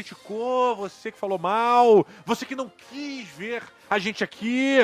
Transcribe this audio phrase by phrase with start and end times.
[0.00, 4.78] criticou, você que falou mal, você que não quis ver a gente aqui.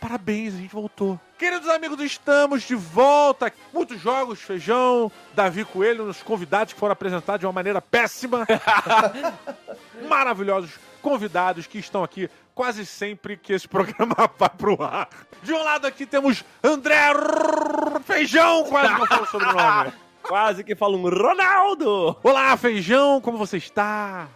[0.00, 1.18] Parabéns, a gente voltou.
[1.38, 3.52] Queridos amigos, estamos de volta.
[3.72, 8.46] Muitos jogos, feijão, Davi Coelho, nos convidados que foram apresentados de uma maneira péssima.
[10.08, 15.08] Maravilhosos convidados que estão aqui quase sempre que esse programa vai pro ar.
[15.42, 17.12] De um lado aqui temos André
[18.04, 19.92] Feijão, quase que eu falo sobre o nome.
[20.22, 22.16] Quase que fala um Ronaldo!
[22.22, 24.28] Olá, Feijão, como você está?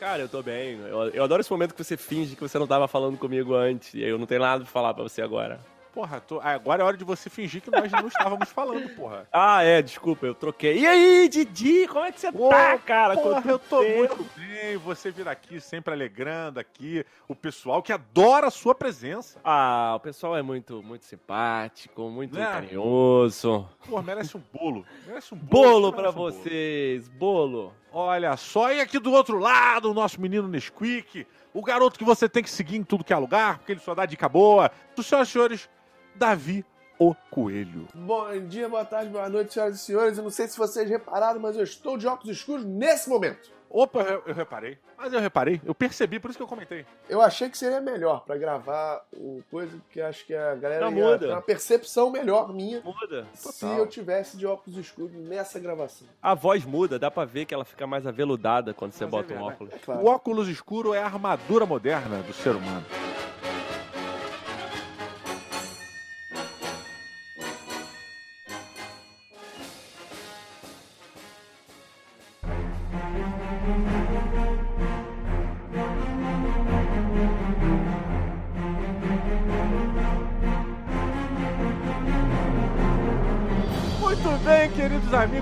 [0.00, 0.78] Cara, eu tô bem.
[0.80, 3.92] Eu, eu adoro esse momento que você finge que você não tava falando comigo antes.
[3.94, 5.60] E aí eu não tenho nada pra falar pra você agora.
[5.92, 9.26] Porra, tô- agora é hora de você fingir que nós não estávamos falando, porra.
[9.32, 10.78] Ah, é, desculpa, eu troquei.
[10.78, 13.14] E aí, Didi, como é que você tá, cara?
[13.16, 13.98] Porra, eu tô tempo?
[13.98, 14.76] muito bem.
[14.78, 19.40] Você vir aqui sempre alegrando aqui o pessoal que adora a sua presença.
[19.44, 22.46] Ah, o pessoal é muito, muito simpático, muito Né?
[22.46, 23.68] carinhoso.
[23.88, 24.86] Pô, merece um bolo.
[25.06, 25.70] Merece um bolo.
[25.80, 26.32] Bolo pra um bolo.
[26.32, 27.74] vocês, bolo.
[27.92, 32.28] Olha só, e aqui do outro lado, o nosso menino Nesquik, o garoto que você
[32.28, 34.70] tem que seguir em tudo que é lugar, porque ele só dá dica boa.
[34.94, 35.68] Dos senhoras e senhores,
[36.14, 36.64] Davi
[37.00, 37.88] o Coelho.
[37.94, 40.18] Bom dia, boa tarde, boa noite, senhoras e senhores.
[40.18, 43.50] Eu não sei se vocês repararam, mas eu estou de óculos escuros nesse momento.
[43.72, 44.76] Opa, eu, eu reparei.
[44.98, 46.84] Mas eu reparei, eu percebi, por isso que eu comentei.
[47.08, 50.96] Eu achei que seria melhor pra gravar o coisa, porque acho que a galera Não,
[50.96, 51.18] ia muda.
[51.20, 53.26] ter uma percepção melhor minha Muda.
[53.32, 56.06] se eu tivesse de óculos escuros nessa gravação.
[56.20, 59.16] A voz muda, dá pra ver que ela fica mais aveludada quando você Mas é
[59.16, 59.52] bota um verdade.
[59.54, 59.72] óculos.
[59.74, 60.00] É claro.
[60.02, 62.84] O óculos escuro é a armadura moderna do ser humano.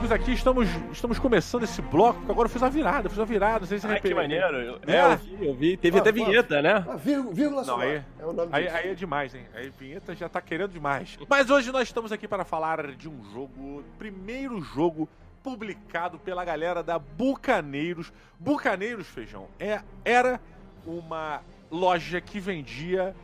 [0.08, 3.18] Amigos, aqui estamos, estamos começando esse bloco, porque agora eu fiz uma virada, eu fiz
[3.18, 4.56] uma virada, não sei se você Ai, que maneiro.
[4.56, 4.96] Eu, É.
[4.96, 5.76] é, eu vi, eu vi.
[5.76, 6.84] Teve Ah, até vinheta, né?
[6.88, 9.44] Ah, vírgula, vírgula Não, aí- É o nome Aí, aí é demais, hein?
[9.54, 11.18] Aí vinheta já tá querendo demais.
[11.28, 15.08] Mas hoje nós estamos aqui para falar de um jogo, primeiro jogo
[15.42, 18.12] publicado pela galera da Bucaneiros.
[18.38, 20.40] Bucaneiros, feijão, é, era
[20.86, 23.14] uma loja que vendia.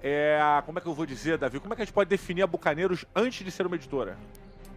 [0.00, 1.58] É, como é que eu vou dizer, Davi?
[1.58, 4.16] Como é que a gente pode definir a Bucaneiros antes de ser uma editora?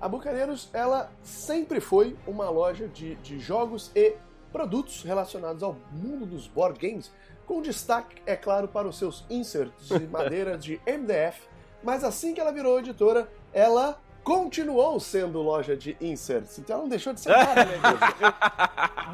[0.01, 4.15] A Bucaneiros, ela sempre foi uma loja de, de jogos e
[4.51, 7.11] produtos relacionados ao mundo dos board games,
[7.45, 11.47] com destaque, é claro, para os seus inserts de madeira de MDF.
[11.83, 16.57] Mas assim que ela virou editora, ela continuou sendo loja de inserts.
[16.57, 17.77] Então ela não deixou de ser nada, né?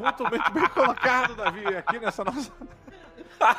[0.00, 2.50] Muito bem, bem colocado, Davi, aqui nessa nossa.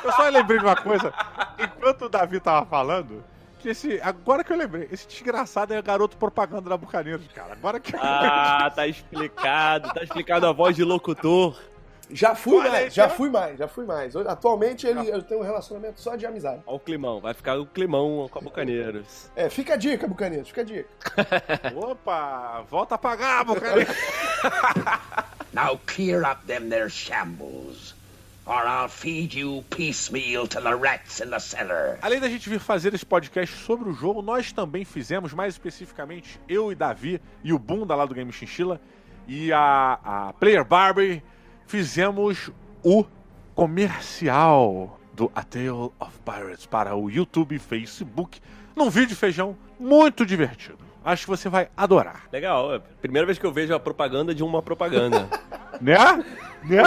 [0.04, 1.14] Eu só lembrei de uma coisa.
[1.58, 3.24] Enquanto o Davi tava falando,
[3.68, 4.00] esse.
[4.02, 7.52] Agora que eu lembrei, esse desgraçado é o garoto propaganda da Bucaneiros, cara.
[7.52, 9.92] Agora que eu Ah, tá explicado.
[9.92, 11.58] Tá explicado a voz de locutor.
[12.12, 13.14] Já fui Olha aí, mais, já tá?
[13.14, 14.16] fui mais, já fui mais.
[14.16, 16.60] Atualmente ele, eu tenho um relacionamento só de amizade.
[16.66, 17.20] Ó o climão.
[17.20, 19.30] Vai ficar o climão com a Bucaneiros.
[19.36, 20.88] É, fica a dica, Bucaneiros, fica a dica.
[21.76, 23.94] Opa, volta a pagar, Bucaneiros.
[25.52, 27.94] Now clear up them there shambles,
[28.50, 31.98] or I'll feed you piecemeal to the rats in the cellar.
[32.02, 36.40] Além da gente vir fazer esse podcast sobre o jogo, nós também fizemos, mais especificamente,
[36.48, 38.80] eu e Davi e o Bunda lá do Game Chinchilla
[39.28, 41.22] e a, a Player Barbie
[41.64, 42.50] fizemos
[42.82, 43.04] o
[43.54, 48.40] comercial do A Tale of Pirates para o YouTube e Facebook
[48.74, 50.78] num vídeo feijão muito divertido.
[51.04, 52.24] Acho que você vai adorar.
[52.32, 52.74] Legal.
[52.74, 55.28] é Primeira vez que eu vejo a propaganda de uma propaganda.
[55.80, 55.96] Né?
[56.64, 56.82] Né?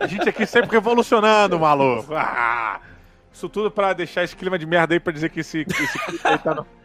[0.00, 2.14] A gente aqui sempre revolucionando, maluco.
[2.14, 2.80] Ah,
[3.32, 6.26] isso tudo pra deixar esse clima de merda aí pra dizer que esse, esse clipe
[6.26, 6.66] aí tá no.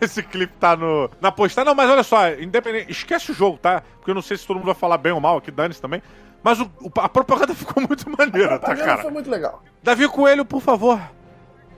[0.00, 1.08] Esse clipe tá no.
[1.20, 1.64] Na postagem.
[1.66, 2.90] Não, mas olha só, independente.
[2.90, 3.82] Esquece o jogo, tá?
[3.96, 6.02] Porque eu não sei se todo mundo vai falar bem ou mal aqui, dane-se também.
[6.42, 9.00] Mas o- o- a propaganda ficou muito maneira, tá, cara?
[9.02, 9.62] foi muito legal.
[9.80, 11.00] Davi Coelho, por favor,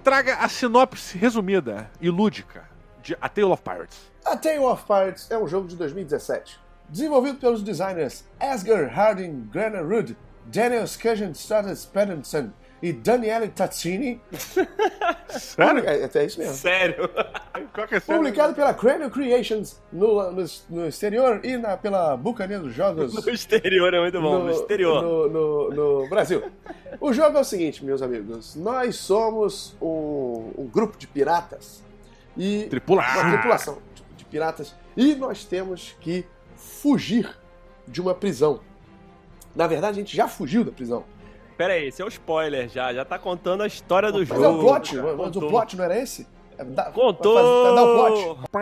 [0.03, 2.65] traga a sinopse resumida e lúdica
[3.03, 4.11] de A Tale of Pirates.
[4.25, 6.59] A Tale of Pirates é um jogo de 2017,
[6.93, 10.15] desenvolvido pelos designers Asger Harding Granerud,
[10.47, 12.53] Daniel Skujin Stratus Pedersen
[12.83, 14.21] e Daniele Tazzini.
[15.31, 15.85] Sério?
[15.89, 16.55] É, é isso mesmo.
[16.55, 17.09] Sério?
[17.73, 18.01] Qual que é?
[18.01, 23.31] Publicado pela Cranial Creations no, no, no exterior e na, pela Bucaneiro dos Jogos No
[23.33, 24.41] exterior é muito bom.
[24.45, 25.03] No, exterior.
[25.03, 25.71] no, no-
[26.03, 26.43] no Brasil.
[27.01, 28.55] O jogo é o seguinte, meus amigos.
[28.57, 31.83] Nós somos um, um grupo de piratas
[32.37, 33.23] e Tripulação.
[33.23, 36.27] uma tripulação de, de piratas e nós temos que
[36.63, 37.29] fugir
[37.87, 38.61] de uma prisão.
[39.55, 41.05] Na verdade, a gente já fugiu da prisão.
[41.59, 42.93] Pera aí, esse é o spoiler já.
[42.95, 44.45] Já tá contando a história do Mas jogo.
[44.45, 45.49] é o plot, mas o contou.
[45.51, 46.27] plot não era esse?
[46.59, 47.35] É, dá- Contou!
[47.35, 48.39] vai dar o plot.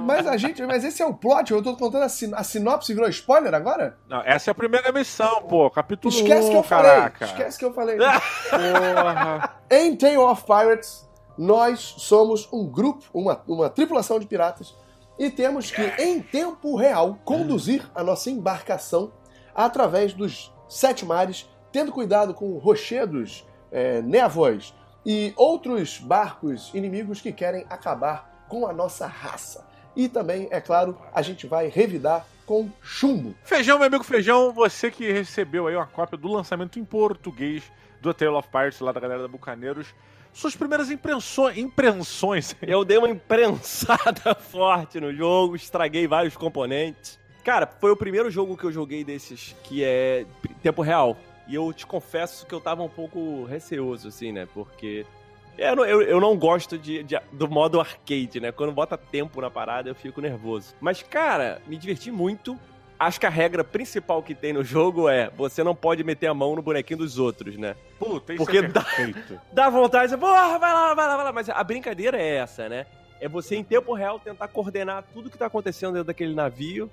[0.00, 2.92] Mas a gente, mas esse é o plot, eu tô contando a, sin- a sinopse
[2.92, 3.96] virou spoiler agora?
[4.08, 5.70] Não, essa é a primeira missão, pô.
[5.70, 7.26] Capítulo Esquece 1, que eu caraca.
[7.26, 7.32] falei.
[7.34, 7.96] Esquece que eu falei.
[8.50, 9.54] Porra.
[9.70, 11.08] Em Tale of Pirates,
[11.42, 14.74] nós somos um grupo, uma, uma tripulação de piratas,
[15.18, 19.12] e temos que, em tempo real, conduzir a nossa embarcação
[19.54, 24.72] através dos sete mares, tendo cuidado com rochedos, é, névoas
[25.04, 29.66] e outros barcos inimigos que querem acabar com a nossa raça.
[29.96, 33.34] E também, é claro, a gente vai revidar com chumbo.
[33.42, 37.64] Feijão, meu amigo Feijão, você que recebeu aí uma cópia do lançamento em português
[38.00, 39.92] do Tale of Pirates lá da galera da Bucaneiros.
[40.32, 47.18] Suas primeiras impressões, impressões Eu dei uma imprensada forte no jogo, estraguei vários componentes.
[47.44, 50.24] Cara, foi o primeiro jogo que eu joguei desses que é
[50.62, 51.16] tempo real.
[51.48, 54.46] E eu te confesso que eu tava um pouco receoso, assim, né?
[54.54, 55.04] Porque
[55.58, 58.52] eu não, eu, eu não gosto de, de- do modo arcade, né?
[58.52, 60.74] Quando bota tempo na parada, eu fico nervoso.
[60.80, 62.58] Mas, cara, me diverti muito.
[63.04, 66.34] Acho que a regra principal que tem no jogo é você não pode meter a
[66.34, 67.74] mão no bonequinho dos outros, né?
[67.98, 68.86] Puta, isso Porque é dá-
[69.52, 71.32] dá vontade, você, porra, vai lá, vai lá, vai lá.
[71.32, 72.86] Mas a brincadeira é essa, né?
[73.20, 76.88] É você, em tempo real, tentar coordenar tudo que tá acontecendo dentro daquele navio.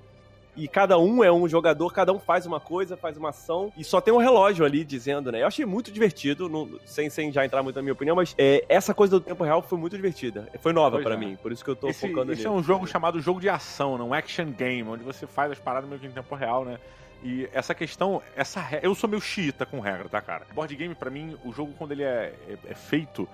[0.59, 3.71] E cada um é um jogador, cada um faz uma coisa, faz uma ação.
[3.77, 5.41] E só tem um relógio ali dizendo, né?
[5.41, 8.65] Eu achei muito divertido, não- sem, sem já entrar muito na minha opinião, mas é,
[8.67, 10.49] essa coisa do tempo real foi muito divertida.
[10.59, 11.17] Foi nova pra é.
[11.17, 12.47] mim, por isso que eu tô Esse, focando esse nisso.
[12.47, 15.59] é um jogo chamado jogo de ação, não um action game, onde você faz as
[15.59, 16.77] paradas meio que em tempo real, né?
[17.23, 20.45] E essa questão, essa re- eu sou meio xiita com regra, tá, cara?
[20.53, 23.27] Board game, pra mim, o jogo, quando ele é, é- é feito,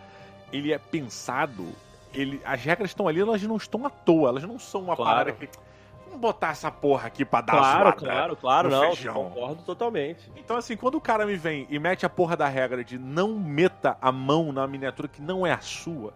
[0.51, 1.65] ele é pensado,
[2.13, 5.11] ele, as regras estão ali, elas não estão à toa, elas não são uma Claro.
[5.11, 5.47] parada que.
[6.15, 8.81] Vamos botar essa porra aqui pra dar Claro, zoada claro, claro, não.
[8.81, 9.13] feijão.
[9.13, 10.31] Concordo totalmente.
[10.37, 13.37] Então, assim, quando o cara me vem e mete a porra da regra de não
[13.37, 16.13] meta a mão na miniatura que não é a sua,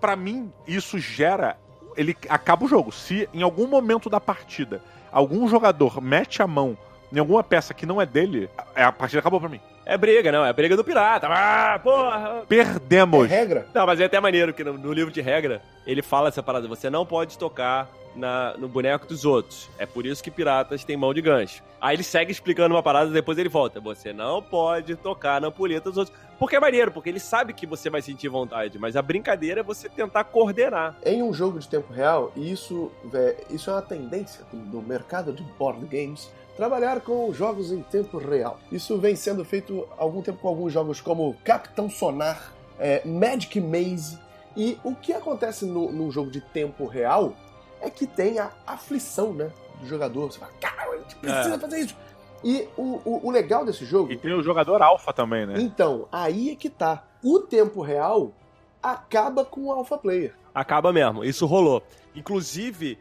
[0.00, 1.58] pra mim, isso gera.
[1.96, 2.90] Ele acaba o jogo.
[2.92, 6.76] Se em algum momento da partida algum jogador mete a mão
[7.12, 9.60] em alguma peça que não é dele, a a partida acabou pra mim.
[9.88, 11.28] É briga, não, é briga do pirata.
[11.30, 12.40] Ah, porra!
[12.42, 13.28] É Perdemos.
[13.28, 13.68] regra.
[13.72, 16.66] Não, mas é até maneiro que no, no livro de regra ele fala essa parada:
[16.66, 19.70] você não pode tocar na- no boneco dos outros.
[19.78, 21.62] É por isso que piratas têm mão de gancho.
[21.80, 23.78] Aí ele segue explicando uma parada, depois ele volta.
[23.78, 26.16] Você não pode tocar na ampulheta dos outros.
[26.36, 29.62] Porque é maneiro, porque ele sabe que você vai sentir vontade, mas a brincadeira é
[29.62, 30.96] você tentar coordenar.
[31.04, 32.90] Em um jogo de tempo real, e isso,
[33.48, 38.58] isso é uma tendência do mercado de board games, trabalhar com jogos em tempo real.
[38.72, 43.60] Isso vem sendo feito há algum tempo com alguns jogos como Capitão Sonar, é, Magic
[43.60, 44.18] Maze,
[44.56, 47.34] e o que acontece no, num jogo de tempo real
[47.80, 49.50] é que tem a aflição, né,
[49.80, 50.32] do jogador.
[50.32, 51.58] Você fala, cara, a gente precisa É.
[51.58, 51.96] fazer isso.
[52.44, 55.54] E o, o- o legal desse jogo E tem o jogador alfa também, né?
[55.58, 57.04] então, aí é que tá.
[57.22, 58.32] O tempo real
[58.82, 60.34] acaba com o alpha player.
[60.54, 61.82] Acaba mesmo, isso rolou.
[62.14, 62.98] Inclusive,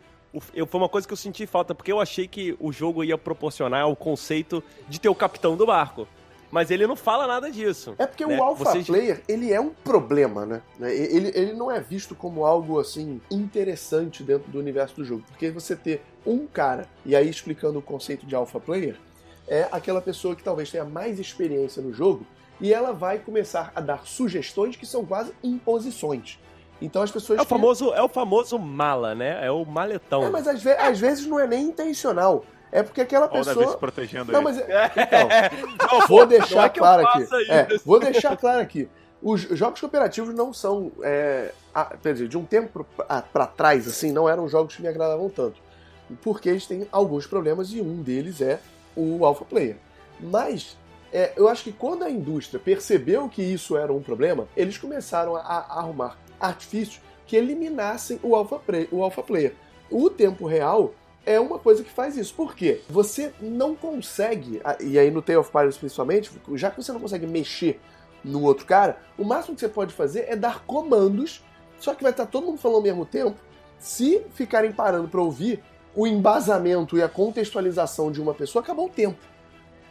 [0.54, 3.18] eu, foi uma coisa que eu senti falta, porque eu achei que o jogo ia
[3.18, 6.08] proporcionar o conceito de ter o capitão do barco.
[6.52, 7.96] Mas ele não fala nada disso.
[7.98, 8.38] É porque né?
[8.38, 10.62] o alpha Vocês- player, ele é um problema, né?
[10.80, 15.24] Ele, ele não é visto como algo, assim, interessante dentro do universo do jogo.
[15.28, 18.96] Porque você ter um cara, e aí explicando o conceito de alpha player,
[19.48, 22.26] é aquela pessoa que talvez tenha mais experiência no jogo
[22.60, 26.40] e ela vai começar a dar sugestões que são quase imposições.
[26.82, 29.46] Então as pessoas É o têm- famoso, é o famoso mala, né?
[29.46, 30.24] É o maletão.
[30.24, 32.44] É, mas às, ve- às vezes não é nem intencional.
[32.72, 33.78] É porque aquela Olha Davi se pessoa.
[33.78, 34.44] protegendo Não, aí.
[34.44, 34.58] mas.
[34.60, 35.28] é- Então,
[36.00, 37.28] Não, vou deixar é claro aqui.
[37.50, 38.90] É, vou deixar claro aqui.
[39.24, 40.92] Os jogos cooperativos não são.
[41.02, 44.82] É, a- quer dizer, de um tempo pra, pra trás, assim, não eram jogos que
[44.82, 45.60] me agradavam tanto.
[46.22, 48.60] Porque eles têm alguns problemas e um deles é
[48.96, 49.78] o Alpha Player.
[50.20, 50.78] Mas
[51.14, 55.36] é, eu acho que quando a indústria percebeu que isso era um problema, eles começaram
[55.36, 59.56] a, a arrumar artifícios que eliminassem o Alpha, Play- o alpha Player.
[59.90, 60.94] O tempo real
[61.26, 62.34] é uma coisa que faz isso.
[62.34, 62.82] Por quê?
[62.90, 67.26] Você não consegue, e aí no Tale of Pirates principalmente, já que você não consegue
[67.26, 67.80] mexer
[68.24, 71.44] no outro cara, o máximo que você pode fazer é dar comandos,
[71.80, 73.40] só que vai estar todo mundo falando ao mesmo tempo.
[73.80, 75.64] Se ficarem parando para ouvir
[75.96, 79.18] o embasamento e a contextualização de uma pessoa, acabou o tempo.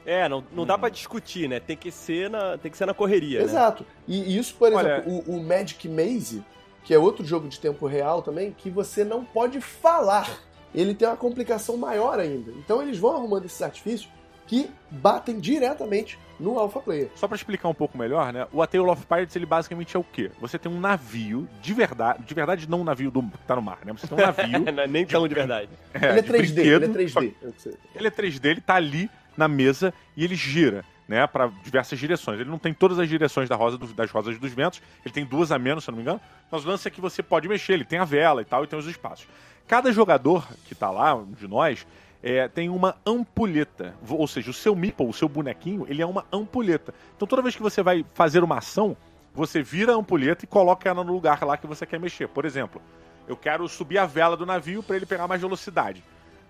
[0.07, 1.61] É, não, não dá pra discutir, né?
[1.61, 3.45] Tem que ser na, tem que ser na correria, né?
[3.45, 3.85] Exato.
[4.07, 6.45] E, e isso, por Olha- exemplo, o, o Magic Maze,
[6.85, 10.29] que é outro jogo de tempo real também, que você não pode falar.
[10.75, 12.51] Ele tem uma complicação maior ainda.
[12.53, 14.09] Então eles vão arrumando esses artifícios
[14.47, 17.09] que batem diretamente no Alpha Player.
[17.15, 18.47] Só pra explicar um pouco melhor, né?
[18.53, 20.31] O A Tale of Pirates, ele basicamente é o quê?
[20.41, 23.63] Você tem um navio de verdade, de verdade não um navio do, que tá no
[23.63, 23.93] mar, né?
[23.95, 24.73] Você tem um navio...
[24.73, 25.71] Não é Nem tão de verdade.
[25.95, 27.35] é, ele é de 3D, ele é brinquedo, só 3D.
[27.43, 30.85] É o que você- Ele é 3D, ele tá ali na mesa e ele gira,
[31.09, 32.41] né, para diversas direções.
[32.41, 35.25] Ele não tem todas as direções da rosa do- das rosas dos ventos, ele tem
[35.25, 36.21] duas a menos, se eu não me engano.
[36.51, 38.67] Mas o lance é que você pode mexer, ele tem a vela e tal, e
[38.67, 39.27] tem os espaços.
[39.67, 41.87] Cada jogador que tá lá, de nós,
[42.23, 43.95] é, tem uma ampulheta.
[44.09, 46.95] Ou seja, o seu meeple, o seu bonequinho, ele é uma ampulheta.
[47.17, 48.97] Então toda vez que você vai fazer uma ação,
[49.35, 52.29] você vira a ampulheta e coloca ela no lugar lá que você quer mexer.
[52.29, 52.81] Por exemplo,
[53.27, 56.03] eu quero subir a vela do navio para ele pegar mais velocidade.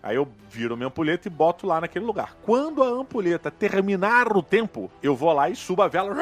[0.04, 2.37] Aí eu viro minha ampulheta e boto lá naquele lugar.
[2.42, 6.14] Quando a ampulheta terminar o tempo, eu vou lá e subo a vela.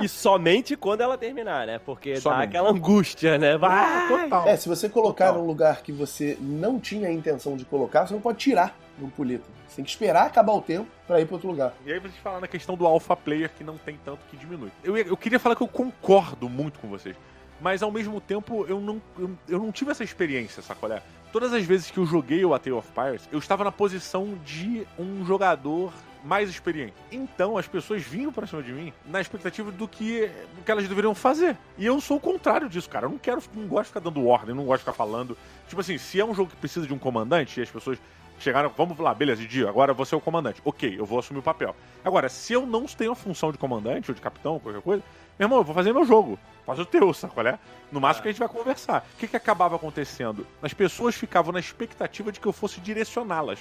[0.00, 1.78] E somente quando ela terminar, né?
[1.78, 2.44] Porque dá Somente.
[2.48, 3.58] aquela angústia, né?
[3.58, 4.08] Vai!
[4.08, 4.48] Total.
[4.48, 5.42] É, se você colocar Total.
[5.42, 9.04] num lugar que você não tinha a intenção de colocar, você não pode tirar a
[9.04, 9.44] ampulheta.
[9.66, 11.74] Você tem que esperar acabar o tempo pra ir pra outro lugar.
[11.84, 14.70] E aí vocês falam na questão do alpha player que não tem tanto que diminui.
[14.82, 17.14] Eu, eu queria falar que eu concordo muito com vocês.
[17.60, 21.02] Mas ao mesmo tempo eu não, eu, eu não tive essa experiência, sacolé?
[21.30, 24.38] Todas as vezes que eu joguei o A Tale of Pirates, eu estava na posição
[24.44, 25.92] de um jogador
[26.24, 26.94] mais experiente.
[27.12, 30.88] Então as pessoas vinham pra cima de mim na expectativa do que, do que elas
[30.88, 31.56] deveriam fazer.
[31.76, 33.06] E eu sou o contrário disso, cara.
[33.06, 35.36] Eu não quero, não gosto de ficar dando ordem, não gosto de ficar falando.
[35.68, 37.98] Tipo assim, se é um jogo que precisa de um comandante e as pessoas
[38.38, 40.62] chegaram, vamos lá, beleza, Didi, agora você é o comandante.
[40.64, 41.74] Ok, eu vou assumir o papel.
[42.04, 45.02] Agora, se eu não tenho a função de comandante ou de capitão, qualquer coisa,
[45.38, 46.38] meu irmão, eu vou fazer meu jogo.
[46.66, 47.58] Faz o teu, sabe qual é?
[47.90, 49.06] No máximo que a gente vai conversar.
[49.14, 50.46] O que, que acabava acontecendo?
[50.60, 53.60] As pessoas ficavam na expectativa de que eu fosse direcioná-las.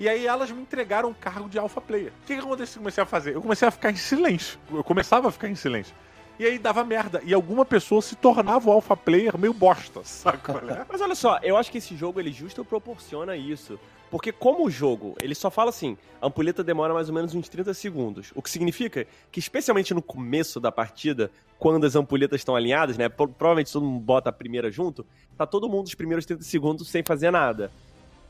[0.00, 2.12] E aí elas me entregaram o cargo de alpha player.
[2.22, 3.34] O que, que aconteceu que eu comecei a fazer?
[3.34, 4.58] Eu comecei a ficar em silêncio.
[4.72, 5.94] Eu começava a ficar em silêncio.
[6.38, 7.20] E aí dava merda.
[7.24, 10.02] E alguma pessoa se tornava o alpha player meio bosta,
[10.44, 10.86] qual é?
[10.88, 13.78] Mas olha só, eu acho que esse jogo ele justo proporciona isso.
[14.10, 17.48] Porque como o jogo, ele só fala assim, a ampulheta demora mais ou menos uns
[17.48, 18.32] 30 segundos.
[18.34, 23.08] O que significa que, especialmente no começo da partida, quando as ampulhetas estão alinhadas, né?
[23.08, 25.04] pro- Provavelmente todo mundo bota a primeira junto,
[25.36, 27.70] tá todo mundo os primeiros 30 segundos sem fazer nada.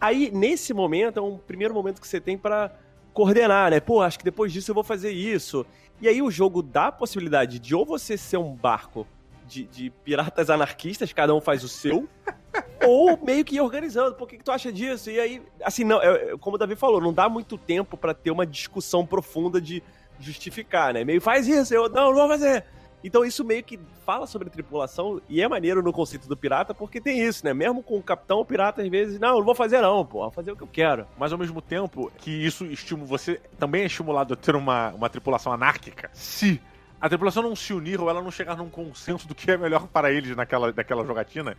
[0.00, 2.72] Aí, nesse momento, é um primeiro momento que você tem pra
[3.12, 3.78] coordenar, né?
[3.80, 5.64] Pô, acho que depois disso eu vou fazer isso.
[6.00, 9.06] E aí o jogo dá a possibilidade de ou você ser um barco
[9.48, 12.08] de, de piratas anarquistas, cada um faz o seu,
[12.86, 14.14] ou meio que ir organizando.
[14.14, 15.10] Por que, que tu acha disso?
[15.10, 18.14] E aí, assim, não, é- é como o Davi falou, não dá muito tempo pra
[18.14, 19.82] ter uma discussão profunda de
[20.20, 21.04] justificar, né?
[21.04, 22.64] Meio faz isso, eu não, não vou fazer.
[23.04, 27.00] Então isso meio que fala sobre tripulação e é maneiro no conceito do pirata porque
[27.00, 27.54] tem isso, né?
[27.54, 30.30] Mesmo com o capitão, o pirata às vezes, não, não vou fazer não, pô, vou
[30.32, 31.06] fazer o que eu quero.
[31.16, 35.08] Mas ao mesmo tempo que isso estimula, você também é estimulado a ter uma, uma
[35.08, 36.60] tripulação anárquica se
[37.00, 39.86] a tripulação não se unir ou ela não chegar num consenso do que é melhor
[39.86, 41.56] para eles naquela, naquela jogatina,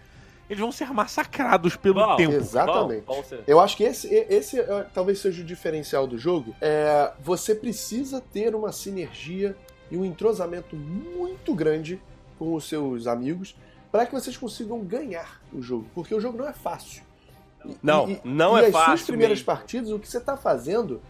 [0.49, 2.33] eles vão ser massacrados pelo Bom, tempo.
[2.33, 3.03] Exatamente.
[3.05, 3.23] Bom.
[3.45, 6.55] Eu acho que esse, esse é, talvez seja o diferencial do jogo.
[6.59, 9.55] É, você precisa ter uma sinergia
[9.91, 12.01] e um entrosamento muito grande
[12.37, 13.55] com os seus amigos
[13.91, 15.85] para que vocês consigam ganhar o jogo.
[15.93, 17.03] Porque o jogo não é fácil.
[17.65, 19.45] E- Não, e- não e é as suas fácil primeiras mesmo.
[19.45, 21.01] partidas, o que você está fazendo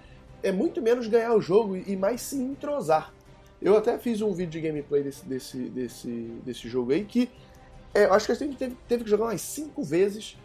[0.44, 3.14] é muito menos ganhar o jogo e mais se entrosar.
[3.62, 6.10] Eu até fiz um vídeo de gameplay desse, desse, desse,
[6.46, 7.30] desse jogo aí que
[7.94, 10.38] é, eu acho que a gente teve, teve que jogar umas cinco vezes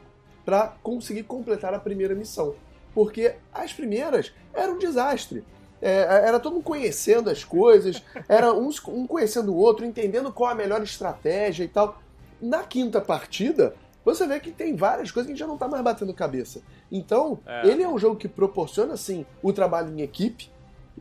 [0.44, 2.54] para conseguir completar a primeira missão.
[2.94, 5.44] Porque as primeiras eram um desastre.
[5.82, 10.50] É, era todo mundo conhecendo as coisas, era uns, um conhecendo o outro, entendendo qual
[10.50, 12.00] a melhor estratégia e tal.
[12.40, 15.68] Na quinta partida, você vê que tem várias coisas que a gente já não tá
[15.68, 16.62] mais batendo cabeça.
[16.90, 17.66] Então, É.
[17.66, 20.50] ele é um jogo que proporciona, assim, o trabalho em equipe.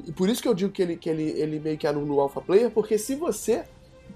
[0.05, 2.21] E por isso que eu digo que ele, que ele, ele meio que anula o
[2.21, 3.63] Alpha Player, porque se você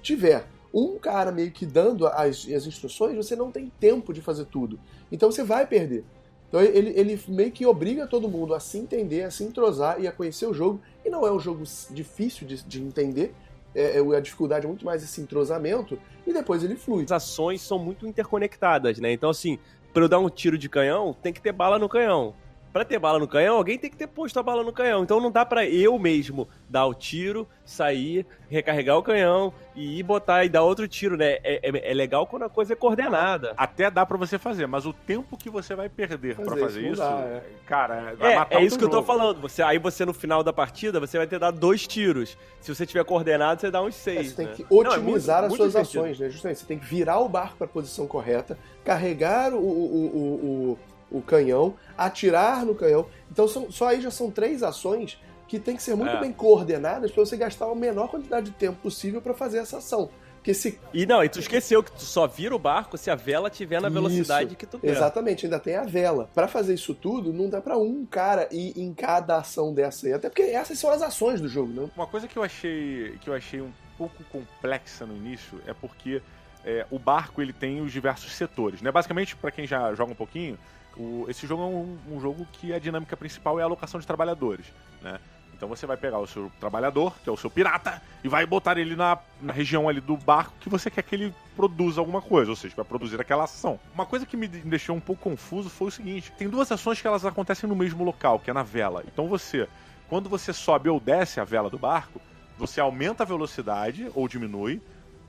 [0.02, 4.46] tiver um cara meio que dando as, as instruções, você não tem tempo de fazer
[4.46, 4.80] tudo.
[5.12, 6.04] Então você vai perder.
[6.48, 10.08] Então ele, ele meio que obriga todo mundo a se entender, a se entrosar e
[10.08, 10.80] a conhecer o jogo.
[11.06, 13.34] E não é um jogo difícil de, de entender.
[13.76, 16.00] É, é- a dificuldade é muito mais esse entrosamento.
[16.26, 17.04] E depois ele flui.
[17.04, 19.12] As ações são muito interconectadas, né?
[19.12, 19.60] Então, assim,
[19.94, 22.34] pra eu dar um tiro de canhão, tem que ter bala no canhão.
[22.74, 25.02] Pra ter bala no canhão, alguém tem que ter posto a bala no canhão.
[25.04, 30.04] Então não dá pra eu mesmo dar o tiro, sair, recarregar o canhão e ir
[30.04, 31.38] botar e dar outro tiro, né?
[31.44, 33.54] É, é- é legal quando a coisa é coordenada.
[33.58, 36.94] Até dá pra você fazer, mas o tempo que você vai perder pra Fazer isso
[36.94, 37.44] isso, não dá, é.
[37.66, 39.08] cara, vai É, matar é o isso que teu eu tô jogo.
[39.08, 39.42] falando.
[39.42, 42.38] Você, aí você, no final da partida, você vai ter dado dois tiros.
[42.62, 44.30] Se você tiver coordenado, você dá uns É, seis.
[44.30, 44.54] você tem né?
[44.56, 46.04] que Não, é otimizar muito- as muito suas divertido.
[46.04, 46.30] ações, né?
[46.30, 50.72] Justamente, você tem que virar o barco para a posição correta, carregar o, o, o,
[50.74, 50.80] o,
[51.12, 53.08] o canhão, atirar no canhão.
[53.32, 56.20] Então, são, só aí já são três ações que tem que ser muito É.
[56.20, 60.10] bem coordenadas para você gastar a menor quantidade de tempo possível para fazer essa ação.
[60.36, 63.16] Porque se E não, e tu esqueceu que tu só vira o barco se a
[63.16, 64.90] vela tiver na velocidade Isso, que tu quer.
[64.92, 66.30] Exatamente, ainda tem a vela.
[66.34, 70.14] Pra fazer isso tudo, não dá pra um cara ir em cada ação dessa aí.
[70.14, 71.90] Até porque essas são as ações do jogo, né?
[71.96, 76.22] Uma coisa que eu achei que eu achei um pouco complexa no início é porque
[76.64, 78.92] é, o barco ele tem os diversos setores, né?
[78.92, 80.58] Basicamente, pra quem já joga um pouquinho,
[80.98, 84.08] o- esse jogo é um, um jogo que a dinâmica principal é a alocação de
[84.08, 84.66] trabalhadores,
[85.02, 85.20] né?
[85.56, 88.78] Então você vai pegar o seu trabalhador, que é o seu pirata, e vai botar
[88.78, 92.52] ele na, na região ali do barco que você quer que ele produza alguma coisa,
[92.52, 93.80] ou seja, vai produzir aquela ação.
[93.92, 97.02] Uma coisa que me de- deixou um pouco confuso foi o seguinte: tem duas ações
[97.02, 99.04] que elas acontecem no mesmo local, que é na vela.
[99.08, 99.68] Então você,
[100.08, 102.22] quando você sobe ou desce a vela do barco,
[102.56, 104.80] você aumenta a velocidade ou diminui.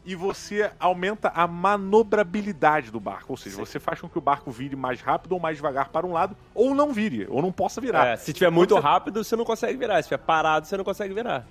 [0.09, 3.35] E você aumenta a manobrabilidade do barco.
[3.35, 3.65] Ou seja, Sim.
[3.67, 6.35] você faz com que o barco vire mais rápido ou mais devagar para um lado,
[6.55, 8.07] ou não vire, ou não possa virar.
[8.07, 10.01] É, se tiver muito você- rápido, você não consegue virar.
[10.03, 11.47] Se tiver parado, você não consegue virar.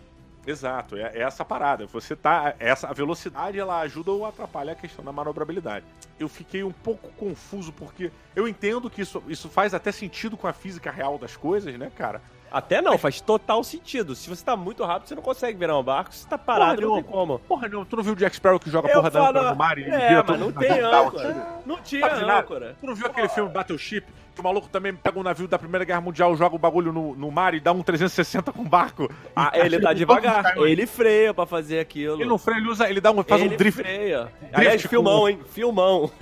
[0.48, 1.86] Exato, é, é essa parada.
[1.86, 2.56] Você tá.
[2.58, 5.86] Essa, a velocidade ela ajuda ou atrapalha a questão da manobrabilidade.
[6.20, 10.48] Eu fiquei um pouco confuso, porque eu entendo que isso, isso faz até sentido com
[10.48, 12.24] a física real das coisas, né, cara?
[12.51, 14.16] Até não, faz total sentido.
[14.16, 16.13] Se você tá muito rápido, você não consegue virar um barco.
[16.13, 17.39] Se tá parado, Porra, não tem como.
[17.39, 19.51] Porra, não, tu não viu o Jack Sparrow que joga Eu porra da falo- âncora
[19.51, 21.27] no mar e É, vira mas não tem âncora.
[21.34, 21.46] tiro?
[21.66, 22.06] Não tinha
[22.39, 22.75] âncora.
[22.80, 24.06] Tu não viu aquele filme Battleship?
[24.34, 27.16] Que o maluco também pega um navio da Primeira Guerra Mundial, joga o bagulho no,
[27.16, 29.10] no mar e dá um 360 com o barco.
[29.36, 30.56] Ah, ele tá devagar.
[30.60, 32.18] Ele freia pra fazer aquilo.
[32.22, 33.82] Ele não freia, ele usa, ele dá um, faz Ele um drift.
[33.82, 34.32] freia.
[34.54, 35.39] Aliás, com- filmão, hein?
[35.50, 36.12] Filmão.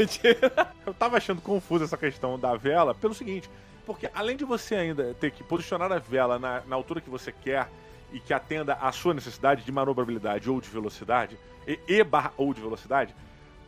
[0.87, 3.49] Eu tava achando confusa essa questão da vela pelo seguinte,
[3.85, 7.31] porque além de você ainda ter que posicionar a vela na, na altura que você
[7.31, 7.69] quer
[8.11, 11.37] e que atenda à sua necessidade de manobrabilidade ou de velocidade,
[11.67, 13.15] e, e barra ou de velocidade,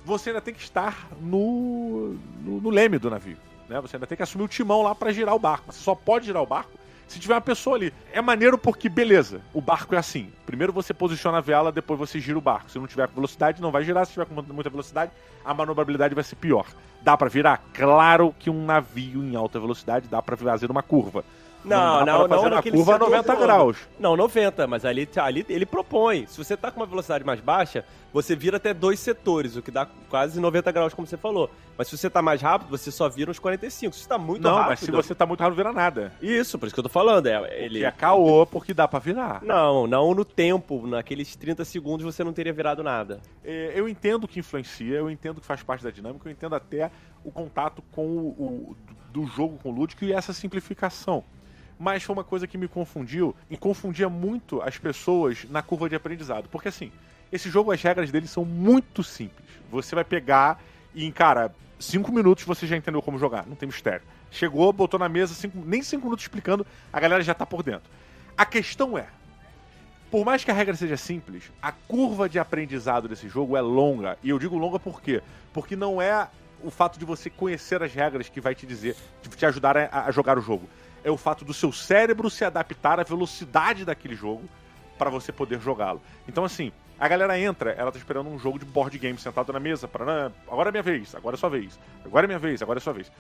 [0.04, 3.38] você ainda tem que estar no, no, no leme do navio.
[3.68, 3.82] Né?
[3.82, 5.72] Você ainda tem que assumir o timão lá pra girar o barco.
[5.72, 6.72] Você só pode girar o barco
[7.08, 7.94] se tiver uma pessoa ali.
[8.12, 10.32] É maneiro porque, beleza, o barco é assim.
[10.46, 12.70] Primeiro você posiciona a vela, depois você gira o barco.
[12.70, 14.06] Se não tiver velocidade, não vai girar.
[14.06, 15.12] Se tiver com muita velocidade,
[15.44, 16.66] a manobrabilidade vai ser pior.
[17.02, 17.64] Dá pra virar?
[17.74, 21.24] Claro que um navio em alta velocidade dá pra fazer uma curva.
[21.68, 23.42] Não, não, não, uma naquele curva a setor 90 todo.
[23.44, 23.78] graus.
[24.00, 26.26] Não, 90, mas ali, ali ele propõe.
[26.28, 29.70] Se você tá com uma velocidade mais baixa, você vira até dois setores, o que
[29.70, 31.50] dá quase 90 graus, como você falou.
[31.78, 33.94] Mas se você tá mais rápido, você só vira uns 45.
[33.94, 34.70] Se você tá muito não, rápido...
[34.70, 36.12] mas se você tá muito rápido, vira nada.
[36.22, 37.28] Isso, por isso que eu tô falando.
[37.28, 37.84] É, ele...
[37.84, 39.42] É caô, porque dá pra virar.
[39.44, 40.88] Não, não no tempo.
[40.88, 43.20] Naqueles 30 segundos você não teria virado nada.
[43.44, 46.90] É, eu entendo que influencia, eu entendo que faz parte da dinâmica, eu entendo até
[47.24, 48.78] o contato com o, o-
[49.12, 51.24] do jogo com o lúdico e essa simplificação.
[51.80, 55.96] Mas foi uma coisa que me confundiu e confundia muito as pessoas na curva de
[55.96, 56.50] aprendizado.
[56.50, 56.92] Porque assim,
[57.32, 59.48] esse jogo, as regras dele são muito simples.
[59.70, 60.60] Você vai pegar
[60.96, 64.02] e, em, cara, cinco minutos você já entendeu como jogar, não tem mistério.
[64.32, 67.90] Chegou, botou na mesa, cinco- nem cinco minutos explicando, a galera já tá por dentro.
[68.36, 69.08] A questão é,
[70.10, 74.18] por mais que a regra seja simples, a curva de aprendizado desse jogo é longa.
[74.24, 75.22] E eu digo longa por quê?
[75.54, 76.28] Porque não é
[76.64, 78.96] o fato de você conhecer as regras que vai te dizer,
[79.36, 80.68] te ajudar a, a jogar o jogo.
[81.04, 84.48] É o fato do seu cérebro se adaptar à velocidade daquele jogo
[84.98, 86.02] para você poder jogá-lo.
[86.28, 89.60] Então, assim, a galera entra, ela tá esperando um jogo de board game sentado na
[89.60, 92.80] mesa, para agora é minha vez, agora é sua vez, agora é minha vez, agora
[92.80, 93.12] é sua vez.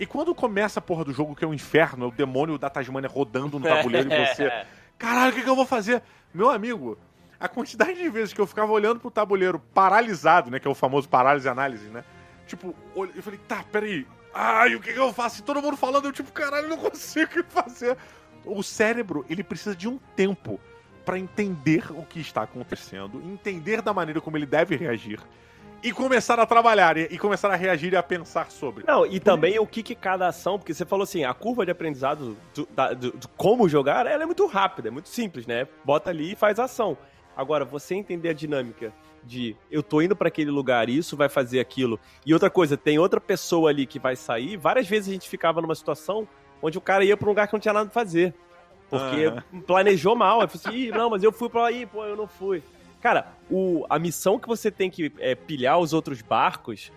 [0.00, 2.70] E quando começa a porra do jogo, que é o inferno, é o demônio da
[2.70, 4.50] Tasmania rodando no tabuleiro e você
[4.96, 6.02] caralho, o que, que eu vou fazer?
[6.32, 6.98] Meu amigo,
[7.38, 10.58] a quantidade de vezes que eu ficava olhando pro tabuleiro paralisado, né?
[10.58, 12.04] Que é o famoso parálise análise, né?
[12.46, 14.06] Tipo, eu falei, tá, peraí.
[14.34, 15.40] Ai, o que, que eu faço?
[15.40, 17.96] E todo mundo falando, eu tipo, caralho, não consigo fazer.
[18.44, 20.60] O cérebro, ele precisa de um tempo
[21.04, 25.18] pra entender o que está acontecendo, entender da maneira como ele deve reagir
[25.82, 28.84] e começar a trabalhar e, começar a reagir e a pensar sobre.
[28.86, 31.70] Não, e também o que, que cada ação, porque você falou assim, a curva de
[31.70, 35.66] aprendizado do, da- do- como jogar, ela é muito rápida, é muito simples, né?
[35.84, 36.98] Bota ali e faz ação.
[37.36, 38.92] Agora, você entender a dinâmica
[39.24, 41.98] de eu tô indo pra aquele lugar, isso vai fazer aquilo.
[42.24, 44.56] E outra coisa, tem outra pessoa ali que vai sair.
[44.56, 46.26] Várias vezes a gente ficava numa situação
[46.62, 48.34] onde o cara ia pra um lugar que não tinha nada pra fazer.
[48.90, 49.62] Porque Aham.
[49.66, 50.40] planejou mal.
[50.40, 52.62] Eu falei assim, não, mas eu fui lá, Ih, pô, eu não fui.
[53.00, 56.90] Cara, o, a missão que você tem que é, pilhar os outros barcos,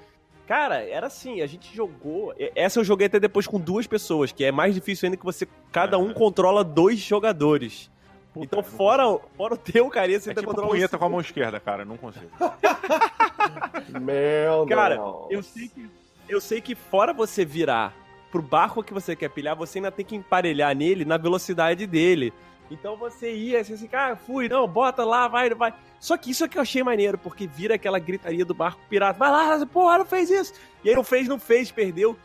[0.48, 2.34] cara, era assim, a gente jogou.
[2.56, 5.48] Essa eu joguei até depois com duas pessoas, que é mais difícil ainda que você.
[5.72, 6.14] Cada um Aham.
[6.14, 7.92] controla dois jogadores.
[8.34, 9.04] Puta, então, fora,
[9.36, 11.60] fora o teu, cara, você É ainda tipo controla punheta os- com a mão esquerda,
[11.60, 12.30] cara, não consigo.
[14.00, 15.26] Meu Cara, Deus.
[15.30, 15.90] eu sei que
[16.30, 17.94] eu sei que fora você virar
[18.32, 22.32] pro barco que você quer pilhar, você ainda tem que emparelhar nele na velocidade dele.
[22.70, 25.74] Então você ia assim, assim, ah, fui, não, bota lá, vai, vai.
[26.00, 29.20] Só que isso é que eu achei maneiro, porque vira aquela gritaria do barco pirata,
[29.20, 30.54] vai lá, porra, não fez isso.
[30.86, 32.16] E aí não fez, não fez, perdeu.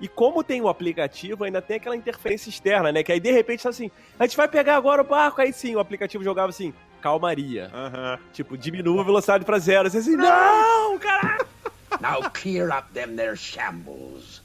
[0.00, 3.02] E como tem o aplicativo, ainda tem aquela interferência externa, né?
[3.02, 5.74] Que aí de repente tá assim, a gente vai pegar agora o barco, aí sim,
[5.74, 7.70] o aplicativo jogava assim, calmaria.
[7.72, 8.18] Aham.
[8.32, 9.88] Tipo, diminua a velocidade pra zero.
[9.88, 11.46] Você assim, não, caralho!
[12.00, 14.42] Now clear up them there shambles,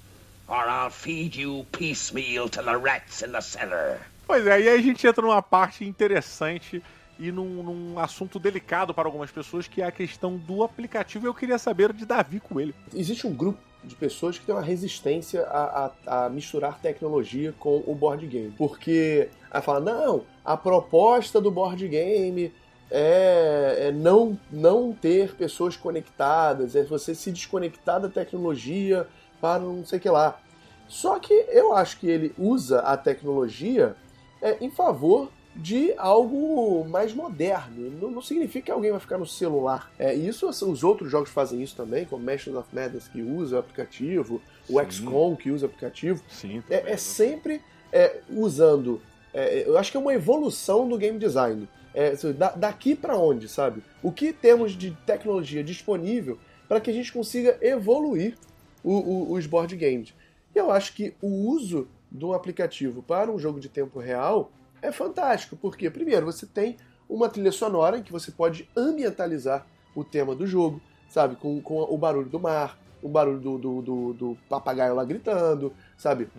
[0.48, 4.00] or I'll feed you piecemeal to the rats in the cellar.
[4.26, 6.82] Pois é, e aí a gente entra numa parte interessante
[7.20, 11.28] e num, num assunto delicado para algumas pessoas, que é a questão do aplicativo.
[11.28, 12.74] Eu queria saber de Davi Coelho.
[12.94, 17.84] Existe um grupo de pessoas que tem uma resistência a, a- a misturar tecnologia com
[17.86, 18.54] o board game.
[18.58, 22.54] Porque a fala, não, a proposta do board game
[22.90, 29.08] é, é não, não ter pessoas conectadas, é você se desconectar da tecnologia
[29.40, 30.40] para não sei o que lá.
[30.88, 33.96] Só que eu acho que ele usa a tecnologia
[34.42, 37.90] é, em favor de algo mais moderno.
[38.02, 39.92] Não, não significa que alguém vai ficar no celular.
[40.00, 43.60] É, isso os outros jogos fazem isso também, como Masters of Madness que usa o
[43.60, 44.90] aplicativo, o Sim.
[44.90, 46.24] XCOM que usa o aplicativo.
[46.30, 47.62] Sim, É, é sempre
[47.92, 49.02] é, usando.
[49.34, 51.68] é, eu acho que é uma evolução do game design.
[51.94, 53.84] É, assim, da- daqui para onde, sabe?
[54.02, 58.38] O que temos de tecnologia disponível para que a gente consiga evoluir
[58.82, 60.14] o- o- os board games.
[60.56, 64.50] E eu acho que o uso de um aplicativo para um jogo de tempo real
[64.82, 66.78] é fantástico, porque, primeiro, você tem
[67.10, 69.66] uma trilha sonora em que você pode ambientalizar
[69.96, 71.36] o tema do jogo, sabe?
[71.36, 75.74] Com, com o barulho do mar, o barulho do, do, do- do papagaio lá gritando,
[75.98, 76.30] sabe?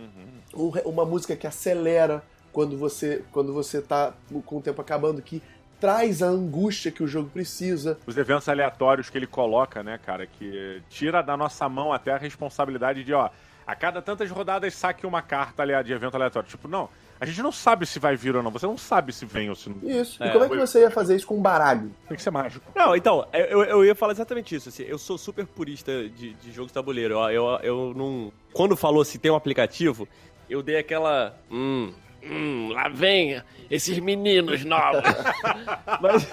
[0.55, 0.73] Uhum.
[0.87, 5.43] Um uma música que acelera quando você quando você tá com o tempo acabando, que
[5.81, 7.99] traz a angústia que o jogo precisa.
[8.07, 12.17] Os eventos aleatórios que ele coloca, né, cara, que tira da nossa mão até a
[12.17, 13.29] responsabilidade de, ó,
[13.67, 16.49] a cada tantas rodadas saque uma carta de evento aleatório.
[16.49, 16.89] Tipo, não,
[17.23, 18.51] a gente não sabe se vai vir ou não.
[18.51, 19.77] Você não sabe se vem ou se não.
[19.89, 20.21] Isso.
[20.21, 21.95] É, e como é que você ia fazer isso com um baralho?
[22.09, 22.67] Tem que ser mágico.
[22.75, 24.71] Não, então, eu, eu ia falar exatamente isso.
[24.71, 27.15] Assim, eu sou super purista de, de jogo de tabuleiro.
[27.15, 28.33] Eu, eu, eu não.
[28.53, 30.09] Quando falou se tem um aplicativo,
[30.51, 31.39] eu dei aquela.
[31.49, 31.93] Hum,
[32.25, 35.05] hum, lá vem esses meninos novos.
[36.03, 36.29] Mas.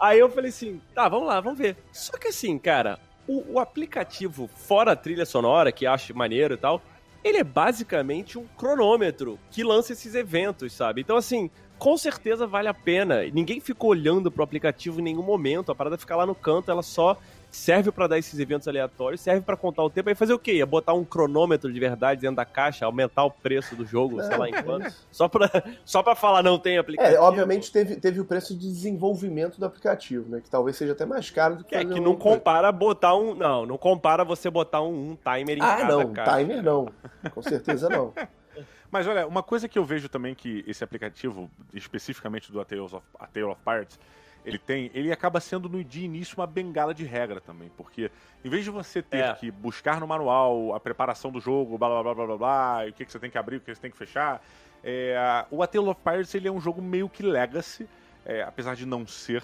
[0.00, 1.76] Aí eu falei assim, tá, vamos lá, vamos ver.
[1.92, 6.56] Só que assim, cara, o, o aplicativo, fora a trilha sonora, que acho maneiro e
[6.56, 6.80] tal,
[7.24, 11.00] ele é basicamente um cronômetro que lança esses eventos, sabe?
[11.00, 13.24] Então, assim, com certeza vale a pena.
[13.32, 15.72] Ninguém ficou olhando pro aplicativo em nenhum momento.
[15.72, 17.18] A parada fica lá no canto, ela só
[17.54, 20.08] serve pra dar esses eventos aleatórios, serve pra contar o tempo.
[20.08, 20.54] Aí fazer o quê?
[20.54, 24.36] Ia botar um cronômetro de verdade dentro da caixa, aumentar o preço do jogo, sei
[24.36, 24.92] lá em quanto.
[25.10, 25.48] Só pra,
[25.84, 27.14] só pra falar não tem aplicativo.
[27.16, 30.40] É, obviamente teve, teve o preço de desenvolvimento do aplicativo, né?
[30.40, 33.34] Que talvez seja até mais caro do que é que um- não compara botar um.
[33.34, 36.36] Não, não compara você botar um, um timer em Ah, cada não, caixa.
[36.38, 36.88] timer não.
[37.32, 38.12] Com certeza não.
[38.90, 42.80] Mas olha, uma coisa que eu vejo também que esse aplicativo, especificamente do A Tale
[42.82, 43.98] of, A Tale of Pirates,
[44.44, 48.10] ele tem, ele acaba sendo no de início uma bengala de regra também, porque
[48.44, 49.34] em vez de você ter É.
[49.34, 52.90] que buscar no manual a preparação do jogo, blá blá blá blá blá blá, e
[52.90, 54.44] o que, que você tem que abrir, o que você tem que fechar,
[54.82, 57.88] é, o A Tale of Pirates ele é um jogo meio que legacy,
[58.26, 59.42] é, apesar de não ser,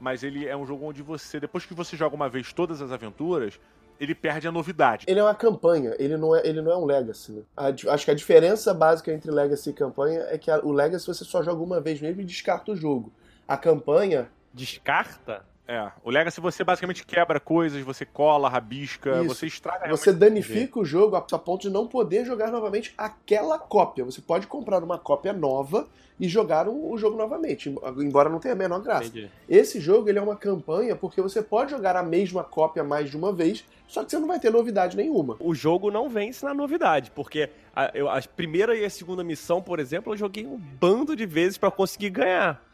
[0.00, 2.90] mas ele é um jogo onde você, depois que você joga uma vez todas as
[2.90, 3.60] aventuras,
[4.00, 5.04] ele perde a novidade.
[5.06, 7.32] Ele é uma campanha, ele não é, ele não é um Legacy.
[7.32, 7.42] Né?
[7.54, 11.06] A acho que a diferença básica entre Legacy e campanha é que a- o Legacy
[11.06, 13.12] você só joga uma vez mesmo e descarta o jogo.
[13.50, 15.44] A campanha, Descarta?
[15.66, 19.34] É, o Legacy você basicamente quebra coisas, você cola, rabisca, Isso.
[19.34, 24.04] você estraga você danifica o jogo a ponto de não poder jogar novamente aquela cópia.
[24.04, 28.54] Você pode comprar uma cópia nova e jogar o, o jogo novamente, embora não tenha
[28.54, 29.06] a menor graça.
[29.06, 29.30] Entendi.
[29.48, 33.16] Esse jogo ele é uma campanha porque você pode jogar a mesma cópia mais de
[33.16, 35.36] uma vez, só que você não vai ter novidade nenhuma.
[35.40, 39.60] O jogo não vence na novidade, porque a, eu, a primeira e a segunda missão,
[39.60, 42.69] por exemplo, eu joguei um bando de vezes pra conseguir ganhar.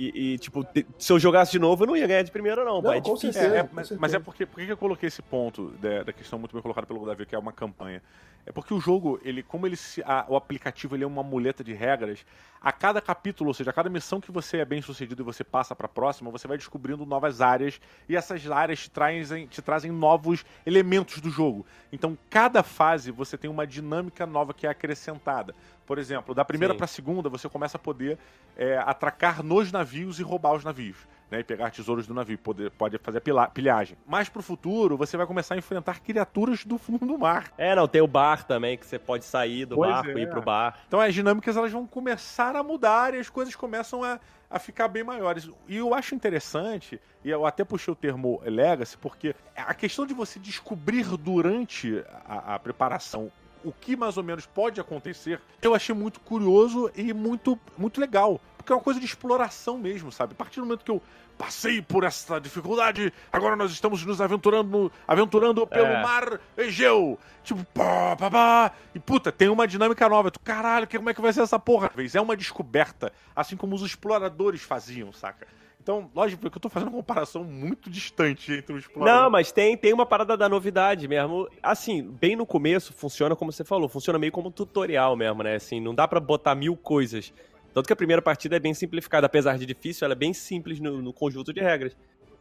[0.00, 2.64] E, e, tipo, te- se eu jogasse de novo, eu não ia ganhar de primeira,
[2.64, 2.80] não.
[2.80, 3.56] Não, é com certeza.
[3.56, 4.00] É, é, com mas, certeza.
[4.00, 6.62] mas é porque por que que eu coloquei esse ponto da, da questão muito bem
[6.62, 8.00] colocada pelo Davi, que é uma campanha?
[8.46, 11.64] É porque o jogo, ele, como ele se, a- o aplicativo ele é uma muleta
[11.64, 12.24] de regras,
[12.60, 15.42] a cada capítulo, ou seja, a cada missão que você é bem sucedido e você
[15.42, 19.90] passa pra próxima, você vai descobrindo novas áreas e essas áreas te trazem, te trazem
[19.90, 21.66] novos elementos do jogo.
[21.92, 25.54] Então, cada fase você tem uma dinâmica nova que é acrescentada.
[25.88, 26.78] Por exemplo, da primeira Sim.
[26.78, 28.18] pra segunda, você começa a poder
[28.54, 30.98] é, atracar nos navios e roubar os navios.
[31.30, 33.22] Né, e pegar tesouros do navio, poder, pode fazer
[33.52, 33.98] pilhagem.
[34.06, 37.52] Mas pro futuro, você vai começar a enfrentar criaturas do fundo do mar.
[37.58, 40.14] É, não, tem o bar também, que você pode sair do Pois barco é.
[40.14, 40.78] e ir pro bar.
[40.86, 44.18] Então as dinâmicas elas vão começar a mudar e as coisas começam a,
[44.50, 45.50] a ficar bem maiores.
[45.66, 50.14] E eu acho interessante, e eu até puxei o termo legacy, porque a questão de
[50.14, 53.30] você descobrir durante a, a preparação
[53.64, 58.40] o que mais ou menos pode acontecer, eu achei muito curioso e muito, muito legal.
[58.56, 60.32] Porque é uma coisa de exploração mesmo, sabe?
[60.32, 61.00] A partir do momento que eu
[61.38, 66.02] passei por essa dificuldade, agora nós estamos nos aventurando, aventurando pelo É.
[66.02, 67.18] mar Egeu.
[67.44, 68.72] Tipo, pá, pá, pá.
[68.94, 70.30] E puta, tem uma dinâmica nova.
[70.30, 71.90] Tu, caralho, que- como é que vai ser essa porra?
[72.12, 75.46] É uma descoberta, assim como os exploradores faziam, saca?
[75.88, 79.22] Então, lógico, porque eu tô fazendo uma comparação muito distante entre o explorador.
[79.22, 81.48] Não, mas tem, tem uma parada da novidade mesmo.
[81.62, 85.54] Assim, bem no começo funciona como você falou, funciona meio como um tutorial mesmo, né?
[85.54, 87.32] Assim, não dá para botar mil coisas.
[87.72, 90.78] Tanto que a primeira partida é bem simplificada, apesar de difícil, ela é bem simples
[90.78, 91.96] no, no conjunto de regras.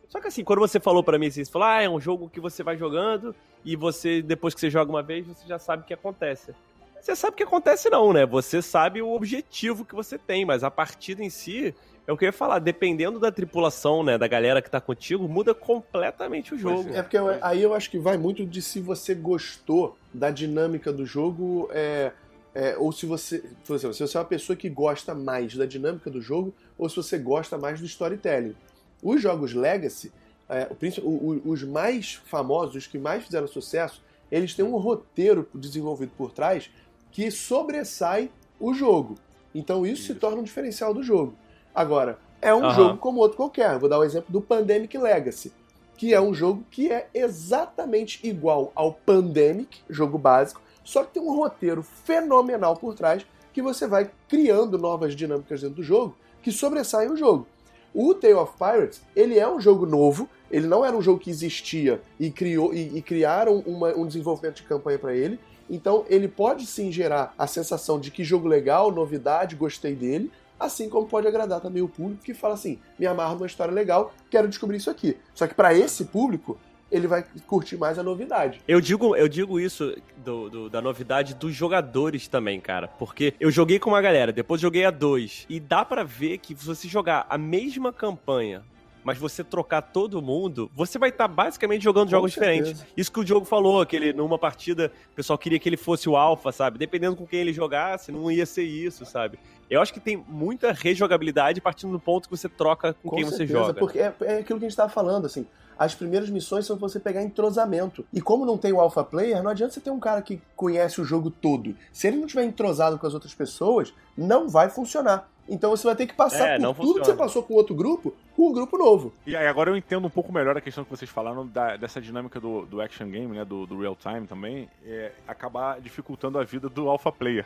[0.10, 2.29] Só que assim, quando você falou para mim, assim, você falou, ah, é um jogo
[2.29, 3.33] que você vai jogando
[3.63, 6.53] e você, depois que você joga uma vez, você já sabe o que acontece.
[7.01, 8.25] Você sabe o que acontece não, né?
[8.25, 11.73] Você sabe o objetivo que você tem, mas a partida em si,
[12.07, 16.53] é eu ia falar, dependendo da tripulação, né, da galera que tá contigo, muda completamente
[16.53, 16.89] o jogo.
[16.93, 20.91] É porque eu- aí eu acho que vai muito de se você gostou da dinâmica
[20.91, 22.12] do jogo, é,
[22.55, 25.65] é, ou se você, por exemplo, se você é uma pessoa que gosta mais da
[25.65, 28.55] dinâmica do jogo, ou se você gosta mais do storytelling.
[29.03, 30.12] Os jogos Legacy,
[30.49, 30.67] é,
[31.01, 36.12] o- o- os mais famosos, os que mais fizeram sucesso, eles têm um roteiro desenvolvido
[36.17, 36.69] por trás
[37.17, 39.15] que sobressai o jogo.
[39.56, 40.19] Então isso, se Isso.
[40.21, 41.34] torna um diferencial do jogo.
[41.73, 42.75] Agora, é um Aham.
[42.75, 43.80] jogo como outro qualquer.
[43.80, 45.51] Vou dar o exemplo do Pandemic Legacy,
[45.97, 51.23] que é um jogo que é exatamente igual ao Pandemic, jogo básico, só que tem
[51.23, 56.51] um roteiro fenomenal por trás que você vai criando novas dinâmicas dentro do jogo que
[56.51, 57.47] sobressaem o jogo.
[57.95, 61.32] O Tale of Pirates, ele é um jogo novo, ele não era um jogo que
[61.32, 66.27] existia e, criou, e, e criaram uma- um desenvolvimento de campanha para ele, então ele
[66.27, 71.27] pode sim gerar a sensação de que jogo legal, novidade, gostei dele, assim como pode
[71.27, 74.89] agradar também o público que fala assim, me amarro numa história legal, quero descobrir isso
[74.89, 75.17] aqui.
[75.34, 76.58] Só que para esse público,
[76.89, 78.62] ele vai curtir mais a novidade.
[78.65, 82.88] Eu digo, eu digo isso do, do- da novidade dos jogadores também, cara.
[82.88, 85.45] Porque eu joguei com uma galera, depois joguei a dois.
[85.49, 88.63] E dá pra ver que se você jogar a mesma campanha,
[89.08, 92.74] mas você trocar todo mundo, você vai estar basicamente jogando Com jogos certeza.
[92.74, 92.93] diferentes.
[92.98, 96.10] Isso que o Diogo falou, que ele, numa partida, o pessoal queria que ele fosse
[96.10, 96.78] o alfa, sabe?
[96.78, 99.39] Dependendo com quem ele jogasse, não ia ser isso, sabe?
[99.70, 103.38] Eu acho que tem muita rejogabilidade partindo do ponto que você troca com, quem você
[103.38, 103.80] certeza, joga.
[103.80, 105.48] Porque é, é aquilo que a gente estava falando, assim.
[105.80, 108.06] As primeiras missões são você pegar entrosamento.
[108.12, 111.00] E como não tem o alpha player, não adianta você ter um cara que conhece
[111.00, 111.74] o jogo todo.
[111.93, 115.30] Se ele não tiver entrosado com as outras pessoas, não vai funcionar.
[115.49, 117.17] Então você vai ter que passar É, por não tudo que você funciona.
[117.17, 119.13] passou com outro grupo, com um grupo novo.
[119.25, 122.01] E aí agora eu entendo um pouco melhor a questão que vocês falaram da- dessa
[122.01, 126.43] dinâmica do, do action game, né, do, do real time também, é acabar dificultando a
[126.43, 127.45] vida do alpha player.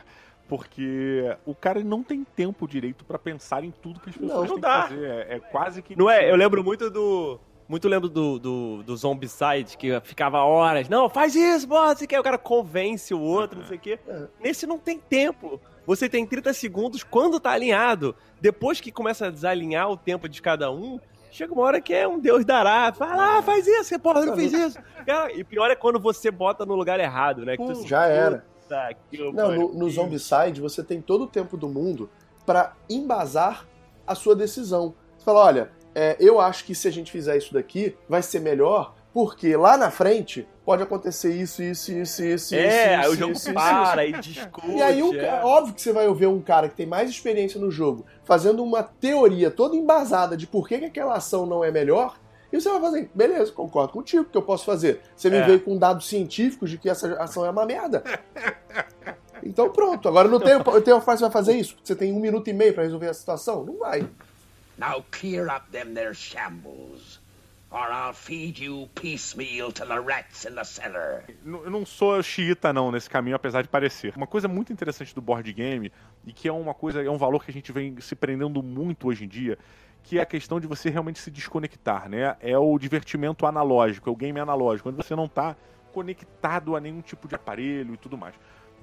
[0.49, 4.41] Porque o cara não tem tempo direito pra pensar em tudo que as pessoas Não,
[4.41, 4.81] têm não que dá.
[4.83, 5.05] fazer.
[5.05, 5.95] É, é quase que.
[5.97, 6.29] Não é?
[6.29, 7.39] Eu lembro muito do.
[7.71, 10.89] Muito lembro do, do, do Zombicide, que ficava horas.
[10.89, 12.19] Não, faz isso, bota, sei o que.
[12.19, 13.93] O cara convence o outro, não sei o que.
[13.93, 14.27] É.
[14.41, 15.57] Nesse não tem tempo.
[15.87, 18.13] Você tem 30 segundos quando tá alinhado.
[18.41, 20.99] Depois que começa a desalinhar o tempo de cada um,
[21.31, 22.91] chega uma hora que é um Deus dará.
[22.91, 24.77] Vai lá, faz isso, porra, não fez isso.
[25.05, 27.55] Cara, e pior é quando você bota no lugar errado, né?
[27.57, 28.45] Hum, já era.
[29.33, 32.09] Não, no, no Zombicide você tem todo o tempo do mundo
[32.45, 33.65] pra embasar
[34.05, 34.93] a sua decisão.
[35.17, 38.39] Você fala, olha, é, eu acho que se a gente fizer isso daqui, vai ser
[38.39, 43.11] melhor, porque lá na frente pode acontecer isso, isso, isso, isso, É, isso, aí o
[43.11, 44.71] isso, jogo isso, isso, para e discute.
[44.71, 45.43] E aí, o é.
[45.43, 48.81] óbvio que você vai ver um cara que tem mais experiência no jogo fazendo uma
[48.83, 52.17] teoria toda embasada de por que, que aquela ação não é melhor.
[52.53, 55.01] E você vai fazer, beleza, concordo contigo, o que eu posso fazer?
[55.15, 55.45] Você me É.
[55.45, 58.03] veio com dados científicos de que essa ação é uma merda.
[59.43, 61.75] Então pronto, agora não tem, o Teo Faz vai fazer isso?
[61.83, 63.63] Você tem um minuto e meio pra resolver a situação?
[63.65, 64.07] Não vai.
[64.81, 67.19] Now clear up them shambles,
[67.69, 71.23] or I'll feed you piecemeal to the rats in the cellar.
[71.45, 74.11] Eu não sou xiita, não, nesse caminho, apesar de parecer.
[74.17, 75.91] Uma coisa muito interessante do board game,
[76.25, 79.07] e que é uma coisa, é um valor que a gente vem se prendendo muito
[79.07, 79.55] hoje em dia,
[80.01, 82.35] que é a questão de você realmente se desconectar, né?
[82.39, 85.55] É o divertimento analógico, é o game analógico, onde você não tá
[85.93, 88.33] conectado a nenhum tipo de aparelho e tudo mais.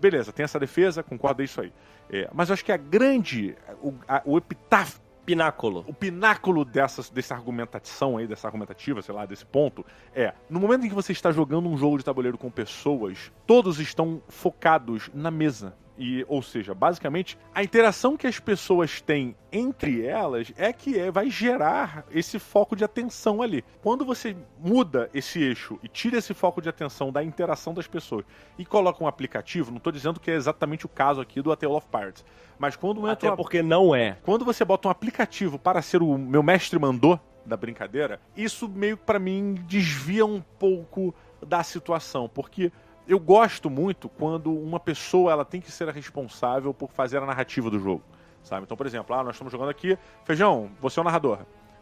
[0.00, 1.72] Beleza, tem essa defesa, concordo, é isso aí.
[2.08, 5.84] É, mas eu acho que a grande, o, a- o epitáfio Pináculo.
[5.86, 10.86] o pináculo dessa, dessa argumentação aí, dessa argumentativa, sei lá, desse ponto, é, no momento
[10.86, 15.30] em que você está jogando um jogo de tabuleiro com pessoas, todos estão focados na
[15.30, 15.76] mesa.
[16.00, 21.10] E, ou seja, basicamente, a interação que as pessoas têm entre elas é que é,
[21.10, 23.64] vai gerar esse foco de atenção ali.
[23.82, 28.24] Quando você muda esse eixo e tira esse foco de atenção da interação das pessoas
[28.56, 31.56] e coloca um aplicativo, não estou dizendo que é exatamente o caso aqui do A
[31.56, 32.24] Tale of Pirates,
[32.60, 34.18] mas quando entra Até uma- porque não é.
[34.22, 38.96] quando você bota um aplicativo para ser o meu mestre mandou da brincadeira, isso meio
[38.96, 41.12] que pra mim desvia um pouco
[41.44, 42.70] da situação, porque
[43.08, 47.26] eu gosto muito quando uma pessoa ela tem que ser a responsável por fazer a
[47.26, 48.02] narrativa do jogo,
[48.42, 48.64] sabe?
[48.64, 51.38] Então, por exemplo, ah, nós estamos jogando aqui, Feijão, você é o narrador.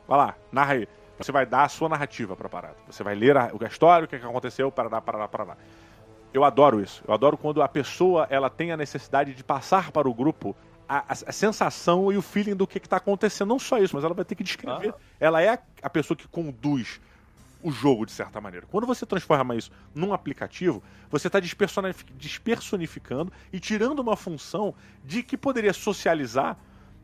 [0.09, 0.89] Vai lá, narra aí.
[1.19, 2.77] Você vai dar a sua narrativa pra parada.
[2.89, 5.57] Você vai ler a, a história, o que, que aconteceu, parará, parará, parará.
[6.33, 7.03] Eu adoro isso.
[7.09, 10.55] Eu adoro quando a pessoa ela tem a necessidade de passar para o grupo
[10.89, 13.49] a, a- a sensação e o feeling do que, que tá acontecendo.
[13.49, 14.95] Não só isso, mas ela vai ter que descrever.
[15.19, 17.01] Ela é a, a pessoa que conduz
[17.67, 18.67] o jogo, de certa maneira.
[18.71, 24.75] Quando você transforma isso num aplicativo, você está despersonificando e tirando uma função
[25.05, 26.57] de que poderia socializar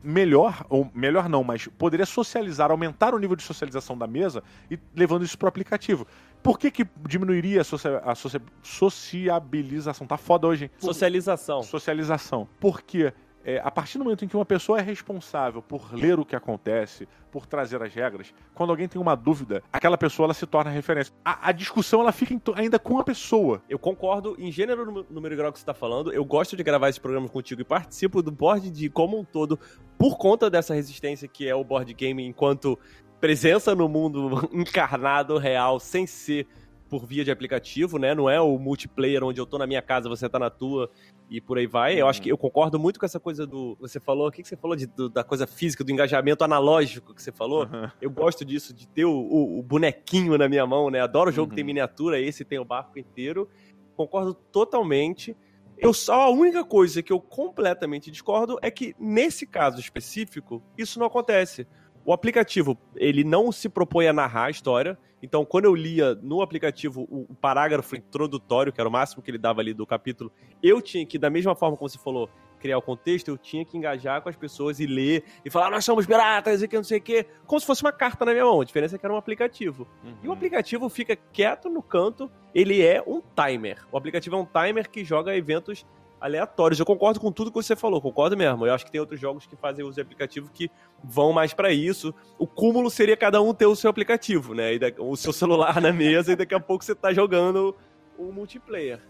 [0.03, 4.77] melhor, ou melhor não, mas poderia socializar, aumentar o nível de socialização da mesa e
[4.95, 6.05] levando isso para o aplicativo.
[6.41, 10.05] Por que, que diminuiria a, socia- a socia- sociabilização?
[10.05, 10.71] Tá foda hoje, hein?
[10.77, 11.63] Socialização.
[11.63, 12.47] Socialização.
[12.59, 13.13] Porque
[13.45, 16.35] é, a partir do momento em que uma pessoa é responsável por ler o que
[16.35, 20.69] acontece, por trazer as regras, quando alguém tem uma dúvida, aquela pessoa ela se torna
[20.71, 21.13] referência.
[21.25, 23.61] A, a discussão ela fica ainda com a pessoa.
[23.67, 26.13] Eu concordo em gênero, número- número grau que você tá falando.
[26.13, 29.59] Eu gosto de gravar esses programas contigo e participo do board de como um todo
[29.97, 32.77] por conta dessa resistência que é o board game enquanto
[33.19, 36.47] presença no mundo encarnado, real, sem ser
[36.89, 38.13] por via de aplicativo, né?
[38.13, 40.91] Não é o multiplayer onde eu tô na minha casa, você tá na tua
[41.29, 41.99] e por aí vai.
[41.99, 43.75] Eu acho que eu concordo muito com essa coisa do.
[43.79, 47.13] Você falou, o que, que você falou de- do- da coisa física, do engajamento analógico
[47.13, 47.67] que você falou?
[48.01, 50.99] Eu gosto disso, de ter o, o- o bonequinho na minha mão, né?
[51.01, 53.49] Adoro o jogo que tem miniatura, esse tem o barco inteiro.
[53.95, 55.35] Concordo totalmente.
[55.77, 60.99] Eu só a única coisa que eu completamente discordo é que nesse caso específico isso
[60.99, 61.67] não acontece.
[62.05, 64.97] O aplicativo ele não se propõe a narrar a história.
[65.23, 69.37] Então, quando eu lia no aplicativo o, parágrafo introdutório, que era o máximo que ele
[69.37, 70.29] dava ali do capítulo,
[70.61, 73.77] eu tinha que, da mesma forma como você falou, criar o contexto, eu tinha que
[73.77, 76.97] engajar com as pessoas e ler e falar, nós somos piratas e que não sei
[76.97, 78.59] o quê, como se fosse uma carta na minha mão.
[78.59, 79.87] A diferença é que era um aplicativo.
[80.21, 83.79] E o aplicativo fica quieto no canto, ele é um timer.
[83.93, 85.85] O aplicativo é um timer que joga eventos
[86.23, 86.79] aleatórios.
[86.79, 88.65] Eu concordo com tudo que você falou, concordo mesmo.
[88.65, 90.71] Eu acho que tem outros jogos que fazem uso de aplicativo que
[91.03, 92.15] vão mais pra isso.
[92.39, 94.71] O cúmulo seria cada um ter o seu aplicativo, né?
[94.97, 97.75] O seu celular na mesa e daqui a pouco você tá jogando
[98.17, 99.01] um multiplayer.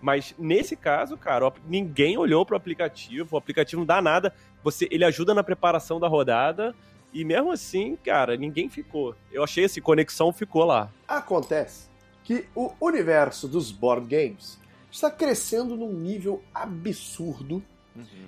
[0.00, 4.34] Mas nesse caso, cara, o ninguém olhou pro aplicativo, o aplicativo não dá nada.
[4.64, 6.74] Você, ele ajuda na preparação da rodada
[7.12, 9.14] e mesmo assim, cara, ninguém ficou.
[9.30, 10.90] Eu achei esse conexão ficou lá.
[11.06, 11.90] Acontece
[12.24, 14.58] que o universo dos board games
[14.92, 17.64] está crescendo num nível absurdo.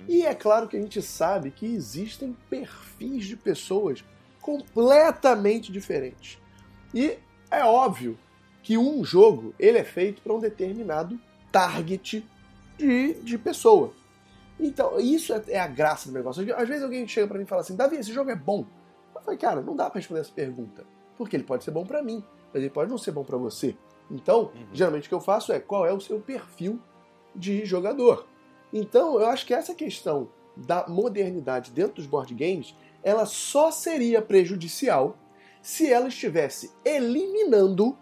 [0.07, 4.03] E é claro que a gente sabe que existem perfis de pessoas
[4.41, 6.39] completamente diferentes.
[6.93, 7.17] E
[7.49, 8.17] é óbvio
[8.61, 11.19] que um jogo ele é feito para um determinado
[11.51, 12.25] target
[12.77, 13.93] de, de pessoa.
[14.59, 16.43] Então, isso é, é a graça do negócio.
[16.55, 18.65] Às vezes alguém chega para mim e fala assim: Davi, esse jogo é bom.
[19.13, 20.85] Eu falei, cara, não dá para responder essa pergunta.
[21.17, 22.23] Porque ele pode ser bom para mim,
[22.53, 23.75] mas ele pode não ser bom para você.
[24.09, 26.79] Então, geralmente o que eu faço é qual é o seu perfil
[27.35, 28.27] de jogador.
[28.71, 34.21] Então, eu acho que essa questão da modernidade dentro dos board games, ela só seria
[34.21, 35.17] prejudicial
[35.61, 37.97] se ela estivesse eliminando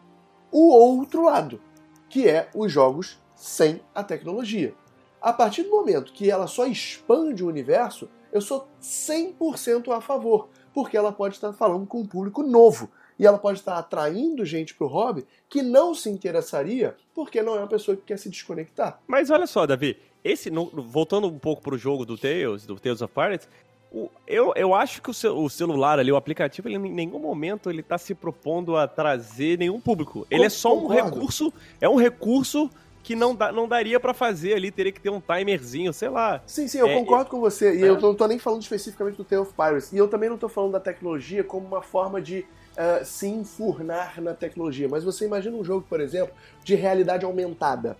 [0.52, 1.62] o outro lado,
[2.10, 4.76] que é os jogos sem a tecnologia.
[5.22, 10.50] A partir do momento que ela só expande o universo, eu sou 100% a favor,
[10.74, 12.90] porque ela pode estar falando com um público novo
[13.20, 17.56] e ela pode estar atraindo gente para o hobby que não se interessaria porque não
[17.56, 19.00] é uma pessoa que quer se desconectar.
[19.08, 23.14] Mas olha só, Davi, esse, voltando um pouco pro jogo do Tales, do Tales of
[23.14, 23.48] Pirates,
[23.92, 27.20] o- eu, eu acho que o, ce- o celular ali, o aplicativo, ele, em nenhum
[27.20, 30.26] momento ele tá se propondo a trazer nenhum público.
[30.32, 31.16] Ele é só um Concordo.
[31.16, 32.70] recurso, é um recurso
[33.04, 36.42] que não, dá, não daria pra fazer ali, teria que ter um timerzinho, sei lá.
[36.48, 37.76] Sim, sim, eu É, concordo com você.
[37.78, 37.90] E É.
[37.90, 39.92] eu não tô nem falando especificamente do Tale of Pirates.
[39.92, 42.46] E eu também não tô falando da tecnologia como uma forma de
[42.78, 44.88] ah, se enfurnar na tecnologia.
[44.90, 46.34] Mas você imagina um jogo, por exemplo,
[46.64, 47.98] de realidade aumentada.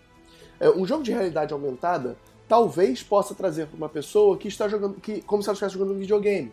[0.60, 2.16] É, um jogo de realidade aumentada
[2.48, 5.96] talvez possa trazer para uma pessoa que está jogando, que, como se ela estivesse jogando
[5.96, 6.52] um videogame.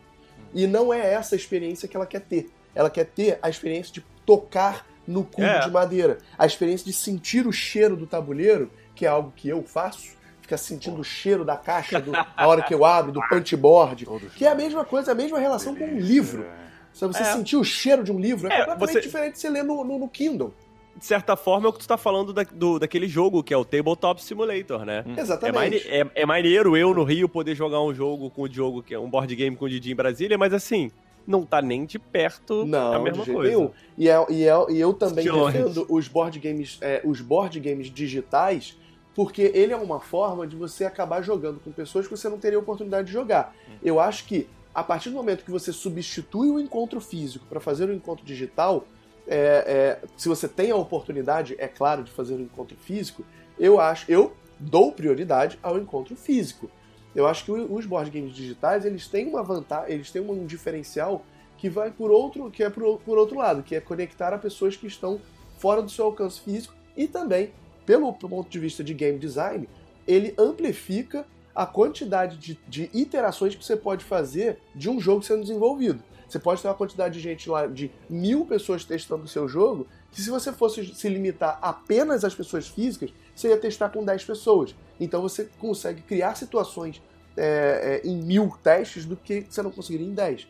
[0.55, 2.51] E não é essa a experiência que ela quer ter.
[2.75, 5.61] Ela quer ter a experiência de tocar no cubo É.
[5.61, 6.19] de madeira.
[6.39, 10.19] A experiência de sentir o cheiro do tabuleiro, que é algo que eu faço.
[10.41, 14.07] Ficar sentindo o cheiro da caixa do, a hora que eu abro, do punchboard.
[14.37, 16.45] Que é a mesma coisa, a mesma relação com um livro.
[16.93, 17.25] Se você É.
[17.27, 19.85] sentir o cheiro de um livro, é, É, completamente você- diferente de você ler no,
[19.85, 20.53] no, no Kindle.
[20.97, 23.57] De certa forma, é o que tu tá falando da- do, daquele jogo, que é
[23.57, 25.05] o Tabletop Simulator, né?
[25.17, 25.55] É, Exatamente.
[25.57, 28.93] maine- é, é maneiro eu no Rio poder jogar um jogo com o Diogo, que
[28.93, 30.91] é um board game com o Didi em Brasília, mas assim,
[31.27, 33.57] não tá nem de perto Não, a mesma de jeito coisa.
[33.57, 33.71] nenhum.
[33.97, 35.57] E, é, e, é, e eu também De longe.
[35.57, 38.77] defendo os board games, é, os board games digitais,
[39.15, 42.59] porque ele é uma forma de você acabar jogando com pessoas que você não teria
[42.59, 43.55] oportunidade de jogar.
[43.83, 47.89] Eu acho que a partir do momento que você substitui o encontro físico para fazer
[47.89, 48.87] o encontro digital,
[49.27, 53.25] é, é, se você tem a oportunidade, é claro, de fazer o encontro físico,
[53.59, 56.71] eu acho, eu dou prioridade ao encontro físico.
[57.15, 61.25] Eu acho que os board games digitais eles têm uma vantagem, eles têm um diferencial
[61.59, 64.77] que vai por outro, que é por, por outro lado, que é conectar a pessoas
[64.77, 65.21] que estão
[65.59, 67.53] fora do seu alcance físico e também,
[67.85, 69.69] pelo ponto de vista de game design,
[70.07, 75.43] ele amplifica a quantidade de, de iterações que você pode fazer de um jogo sendo
[75.43, 76.03] desenvolvido.
[76.29, 79.87] Você pode ter uma quantidade de gente lá, de mil pessoas testando o seu jogo,
[80.13, 84.25] que se você fosse se limitar apenas às pessoas físicas, você ia testar com 10
[84.25, 84.75] pessoas.
[85.01, 87.03] Então você consegue criar situações
[87.37, 90.47] é, é, em mil testes do que você não conseguiria em 10.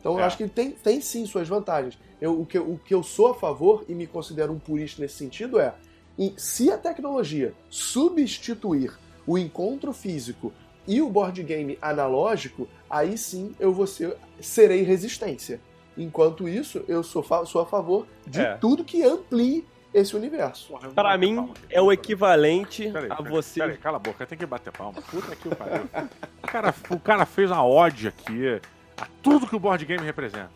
[0.00, 0.24] Então eu É.
[0.24, 1.96] acho que tem, tem sim suas vantagens.
[2.20, 5.00] Eu, o, que, eu- o que eu sou a favor e me considero um purista
[5.00, 5.74] nesse sentido é
[6.18, 8.92] em- se a tecnologia substituir
[9.26, 10.52] o encontro físico
[10.86, 15.60] e o board game analógico, aí sim eu vou ser, serei resistência.
[15.96, 18.54] Enquanto isso, eu sou, sou a favor de É.
[18.56, 20.72] tudo que amplie esse universo.
[20.94, 21.54] Bater mim, palma.
[21.68, 23.60] é o equivalente Peraí, a você.
[23.60, 25.02] Peraí, cala a boca, tem que bater palma.
[25.02, 25.84] Puta que o pariu.
[26.42, 28.60] O cara, o cara fez uma ode aqui
[28.96, 30.50] a tudo que o board game representa.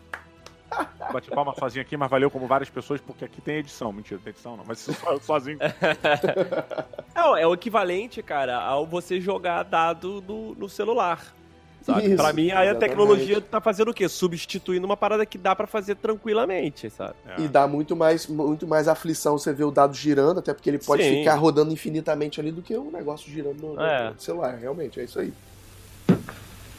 [1.12, 3.92] Bate palma sozinho aqui, mas valeu como várias pessoas, porque aqui tem edição.
[3.92, 5.58] Mentira, tem edição não, mas só eu sozinho.
[7.14, 11.34] Não, é o equivalente, cara, ao você jogar dado no, no celular.
[11.82, 12.08] Sabe?
[12.08, 14.08] Isso, pra mim, aí a tecnologia tá fazendo o quê?
[14.08, 17.14] Substituindo uma parada que dá pra fazer tranquilamente, sabe?
[17.26, 17.42] É.
[17.42, 20.78] E dá muito mais, muito mais aflição você ver o dado girando, até porque ele
[20.78, 21.18] pode Sim.
[21.20, 24.10] ficar rodando infinitamente ali do que um negócio girando no, É.
[24.10, 24.56] no celular.
[24.56, 25.32] Realmente, é isso aí.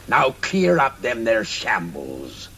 [0.06, 2.50] Now clear up them there shambles,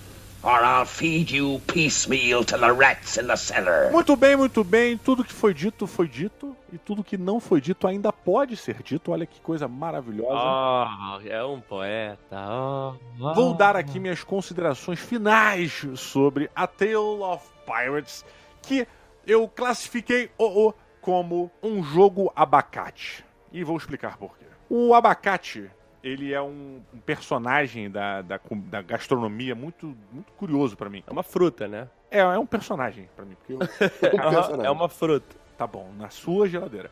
[0.43, 3.91] or I'll feed you piecemeal to the rats in the cellar.
[3.93, 4.97] Muito bem, muito bem.
[4.97, 6.57] Tudo que foi dito foi dito.
[6.73, 9.11] E tudo que não foi dito ainda pode ser dito.
[9.11, 10.33] Olha que coisa maravilhosa.
[10.33, 12.19] Ah, é um poeta.
[12.33, 13.33] ah, ah.
[13.35, 18.25] Vou dar aqui minhas considerações finais sobre A Tale of Pirates,
[18.63, 18.87] que
[19.27, 23.25] eu classifiquei o, o como um jogo abacate.
[23.53, 24.45] E vou explicar por quê.
[24.69, 25.69] O abacate,
[26.03, 31.03] ele é um personagem da, da, da gastronomia muito, muito curioso pra mim.
[31.07, 31.89] É uma fruta, né?
[32.11, 33.59] É, é um personagem pra mim, porque eu,
[34.11, 34.65] personagem.
[34.65, 35.37] é uma fruta.
[35.57, 36.91] Tá bom, na sua geladeira.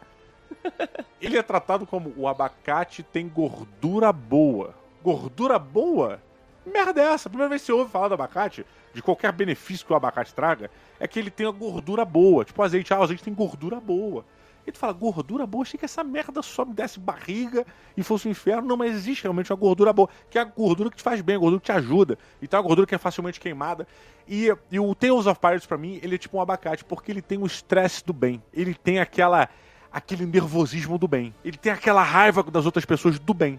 [1.20, 4.74] Ele é tratado como o abacate tem gordura boa.
[5.02, 6.20] Gordura boa?
[6.66, 7.28] Merda é essa?
[7.28, 10.34] A primeira vez que você ouve falar do abacate, de qualquer benefício que o abacate
[10.34, 12.44] traga, é que ele tem a gordura boa.
[12.44, 14.24] Tipo azeite, ah, o azeite tem gordura boa.
[14.68, 15.62] E tu fala, gordura boa?
[15.62, 17.66] Achei que essa merda só me desse barriga
[17.96, 18.68] e fosse um inferno.
[18.68, 21.36] Não, mas existe realmente uma gordura boa, que é a gordura que te faz bem,
[21.36, 22.18] a gordura que te ajuda.
[22.42, 23.88] Então a gordura que é facilmente queimada.
[24.28, 27.22] E, e o Tales of Pirates, pra mim, ele é tipo um abacate, porque ele
[27.22, 28.42] tem o estresse do bem.
[28.52, 29.48] Ele tem aquela
[29.90, 31.34] aquele nervosismo do bem.
[31.42, 33.58] Ele tem aquela raiva das outras pessoas do bem.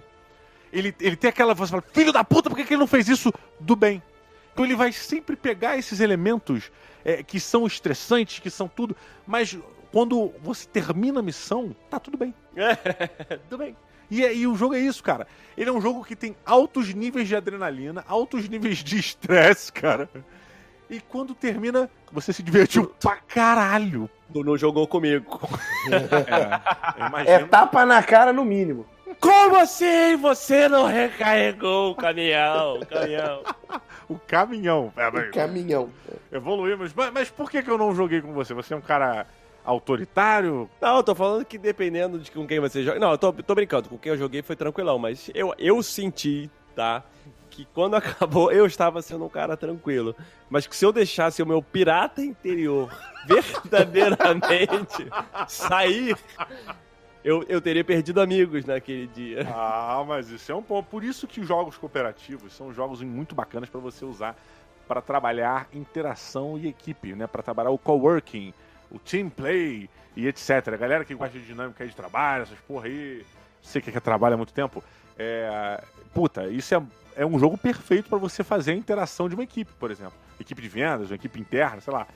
[0.72, 1.56] Ele, ele tem aquela.
[1.56, 4.00] Você fala, filho da puta, por que, que ele não fez isso do bem?
[4.54, 6.72] Então ele vai sempre pegar esses elementos
[7.04, 8.96] é, que são estressantes, que são tudo,
[9.26, 9.58] mas
[9.92, 12.34] quando você termina a missão, tá tudo bem.
[13.50, 13.76] Tudo bem.
[14.12, 15.28] E, é- e o jogo é isso, cara.
[15.58, 20.10] Ele é um jogo que tem altos níveis de adrenalina, altos níveis de estresse, cara.
[20.90, 24.10] E quando termina, você se divertiu pra caralho.
[24.34, 25.40] Tu não jogou comigo.
[27.26, 28.86] É, É tapa na cara no mínimo.
[29.20, 32.80] Como assim você não recarregou o caminhão?
[32.80, 33.44] O caminhão.
[34.10, 34.92] O caminhão.
[34.98, 35.92] É, mas Caminhão.
[36.32, 36.92] evoluímos.
[36.96, 38.56] Mas, mas por que, que eu não joguei com você?
[38.56, 39.28] Você é um cara
[39.70, 40.70] autoritário?
[40.82, 43.00] Não, eu tô falando que dependendo de com quem você joga.
[43.00, 43.88] Não, eu tô, tô brincando.
[43.88, 47.04] Com quem eu joguei foi tranquilão, mas eu, eu senti, tá?
[47.50, 50.16] Que quando acabou eu estava sendo um cara tranquilo.
[50.50, 52.90] Mas que se eu deixasse o meu pirata interior
[53.28, 55.08] verdadeiramente
[55.48, 56.18] sair,
[57.24, 59.48] eu, eu teria perdido amigos naquele dia.
[59.54, 60.88] Ah, mas isso é um ponto.
[60.90, 64.36] Por isso que os jogos cooperativos são jogos muito bacanas pra você usar
[64.88, 67.28] para trabalhar interação e equipe, né?
[67.28, 68.52] Para trabalhar o coworking,
[68.92, 70.50] o team play e etc.
[70.74, 73.26] A galera que gosta de dinâmica de trabalho, essas porra aí,
[73.62, 74.84] sei que é que trabalha há muito tempo.
[75.18, 75.84] É,
[76.14, 76.82] puta, isso é,
[77.16, 80.14] é um jogo perfeito pra você fazer a interação de uma equipe, por exemplo.
[80.40, 82.08] Equipe de vendas, uma equipe interna, sei lá.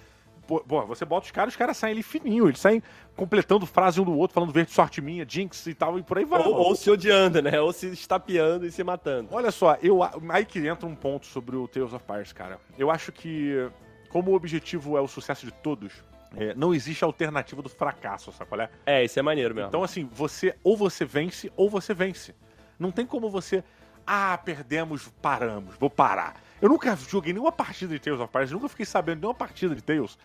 [0.45, 2.84] Pô, você bota os caras, os caras saem ali fininho, eles saem
[3.15, 6.26] completando frase um do outro, falando verde sorte minha, jinx e tal, e por aí
[6.26, 6.41] vai.
[6.41, 7.61] Ou, ou se odiando, né?
[7.61, 9.30] Ou se estapeando e se matando.
[9.32, 9.99] Olha só, eu,
[10.30, 12.59] aí que entra um ponto sobre o Tales of Pirates, cara.
[12.78, 13.69] Eu acho que,
[14.09, 15.93] como o objetivo é o sucesso de todos,
[16.36, 18.69] é, não existe alternativa do fracasso, sabe qual é?
[18.86, 19.69] É, isso é maneiro mesmo.
[19.69, 22.34] Então, assim, você ou você vence ou você vence.
[22.79, 23.63] Não tem como você.
[24.05, 26.36] Ah, perdemos, paramos, vou parar.
[26.61, 29.73] Eu nunca joguei nenhuma partida de Tales of Pirates, nunca fiquei sabendo de nenhuma partida
[29.75, 30.17] de Tales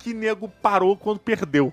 [0.00, 1.72] que nego parou quando perdeu.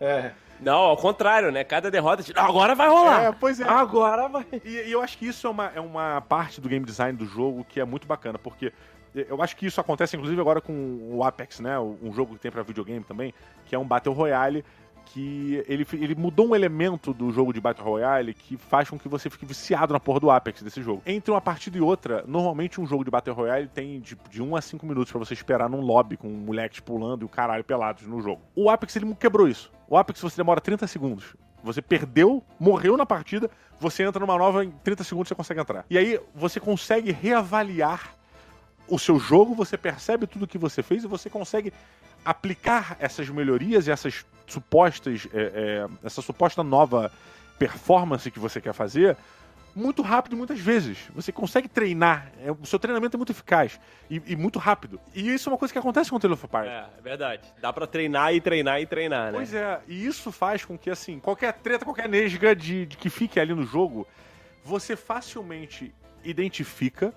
[0.00, 0.32] É.
[0.60, 1.64] Não, ao contrário, né?
[1.64, 3.24] Cada derrota, tipo, agora vai rolar.
[3.24, 3.64] É, pois é.
[3.64, 4.46] Agora vai.
[4.64, 7.26] E, e eu acho que isso é uma, é uma parte do game design do
[7.26, 8.72] jogo que é muito bacana, porque
[9.14, 10.72] eu acho que isso acontece inclusive agora com
[11.12, 11.78] o Apex, né?
[11.78, 13.32] Um jogo que tem pra videogame também,
[13.64, 14.64] que é um Battle Royale
[15.06, 19.08] que ele, ele mudou um elemento do jogo de Battle Royale que faz com que
[19.08, 21.02] você fique viciado na porra do Apex desse jogo.
[21.06, 24.56] Entre uma partida e outra, normalmente um jogo de Battle Royale tem de, de 1
[24.56, 28.06] a 5 minutos pra você esperar num lobby com moleques pulando e o caralho pelados
[28.06, 28.42] no jogo.
[28.54, 29.70] O Apex ele quebrou isso.
[29.88, 31.36] O Apex você demora 30 segundos.
[31.62, 33.50] Você perdeu, morreu na partida,
[33.80, 35.84] você entra numa nova, em 30 segundos você consegue entrar.
[35.88, 38.15] E aí você consegue reavaliar
[38.88, 41.72] o seu jogo, você percebe tudo que você fez e você consegue
[42.24, 47.10] aplicar essas melhorias e essas supostas, é, é, essa suposta nova
[47.58, 49.16] performance que você quer fazer
[49.76, 50.98] muito rápido muitas vezes.
[51.14, 52.32] Você consegue treinar.
[52.42, 53.78] É, o seu treinamento é muito eficaz
[54.10, 54.98] e, e, muito rápido.
[55.14, 56.68] E isso é uma coisa que acontece com o Tale Party.
[56.70, 57.42] É, é verdade.
[57.60, 59.32] Dá para treinar e treinar e treinar, né?
[59.32, 59.78] Pois é.
[59.86, 63.52] E isso faz com que, assim, qualquer treta, qualquer nesga de, de que fique ali
[63.52, 64.08] no jogo,
[64.64, 67.12] você facilmente identifica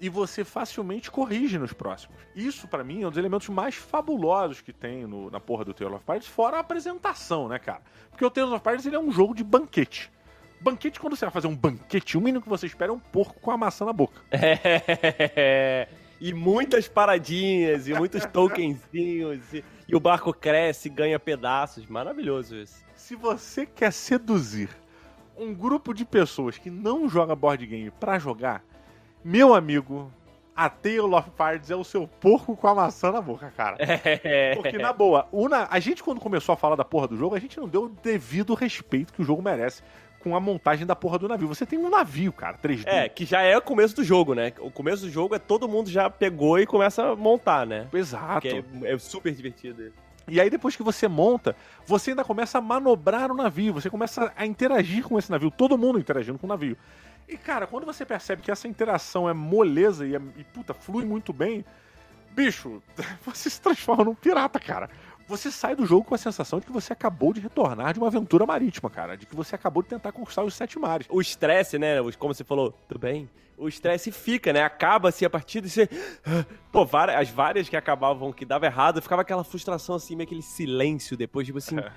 [0.00, 2.16] e você facilmente corrige nos próximos.
[2.34, 5.74] Isso, para mim, é um dos elementos mais fabulosos que tem no, na porra do
[5.74, 7.82] Tale of Parties, fora a apresentação, né, cara?
[8.10, 10.10] Porque o Tale of Parties ele é um jogo de banquete.
[10.58, 13.38] Banquete, quando você vai fazer um banquete, o mínimo que você espera é um porco
[13.40, 14.20] com a maçã na boca.
[14.32, 15.88] É.
[16.22, 21.86] E muitas paradinhas, e muitos tokenzinhos, e, e, o barco cresce, ganha pedaços.
[21.86, 22.84] Maravilhoso isso.
[22.94, 24.68] Se você quer seduzir
[25.34, 28.62] um grupo de pessoas que não joga board game para jogar,
[29.24, 30.10] meu amigo,
[30.54, 33.76] a Tale of Cards é o seu porco com a maçã na boca, cara.
[34.22, 34.54] É.
[34.54, 37.38] Porque, na boa, una, a gente quando começou a falar da porra do jogo, a
[37.38, 39.82] gente não deu o devido respeito que o jogo merece
[40.20, 41.48] com a montagem da porra do navio.
[41.48, 42.84] Você tem um navio, cara, 3D.
[42.86, 44.52] É, que já é o começo do jogo, né?
[44.60, 47.88] O começo do jogo é todo mundo já pegou e começa a montar, né?
[47.92, 48.46] Exato.
[48.46, 49.92] É, é, super divertido.
[50.28, 51.56] E aí, depois que você monta,
[51.86, 55.76] você ainda começa a manobrar o navio, você começa a interagir com esse navio, todo
[55.76, 56.76] mundo interagindo com o navio.
[57.30, 61.04] E, cara, quando você percebe que essa interação é moleza e, é, e puta, flui
[61.04, 61.64] muito bem,
[62.32, 62.82] bicho,
[63.24, 64.90] você se transforma num pirata, cara
[65.30, 68.08] você sai do jogo com a sensação de que você acabou de retornar de uma
[68.08, 69.16] aventura marítima, cara.
[69.16, 71.06] De que você acabou de tentar conquistar os sete mares.
[71.08, 71.96] O estresse, né?
[72.18, 73.30] Como você falou, tudo bem?
[73.56, 74.62] O estresse fica, né?
[74.62, 75.88] Acaba-se a partida e você.
[76.72, 80.42] Pô, várias, as várias que acabavam, que dava errado, ficava aquela frustração assim, meio aquele
[80.42, 81.78] silêncio depois, tipo assim.
[81.78, 81.92] É.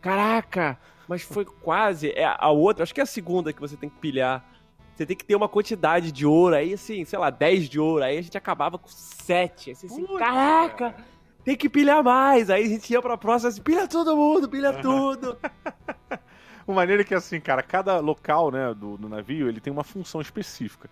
[0.00, 2.10] Caraca, mas foi quase.
[2.12, 4.44] É a outra, acho que é a segunda que você tem que pilhar.
[5.00, 8.04] Você tem que ter uma quantidade de ouro, aí assim, sei lá, 10 de ouro.
[8.04, 9.70] Aí a gente acabava com 7.
[9.70, 10.90] Assim, assim caraca!
[10.90, 11.04] Cara
[11.42, 12.50] tem que pilhar mais.
[12.50, 15.38] Aí a gente ia pra próxima assim, pilha todo mundo, pilha tudo.
[16.68, 20.20] uma maneira que assim, cara, cada local, né, do, do navio, ele tem uma função
[20.20, 20.90] específica.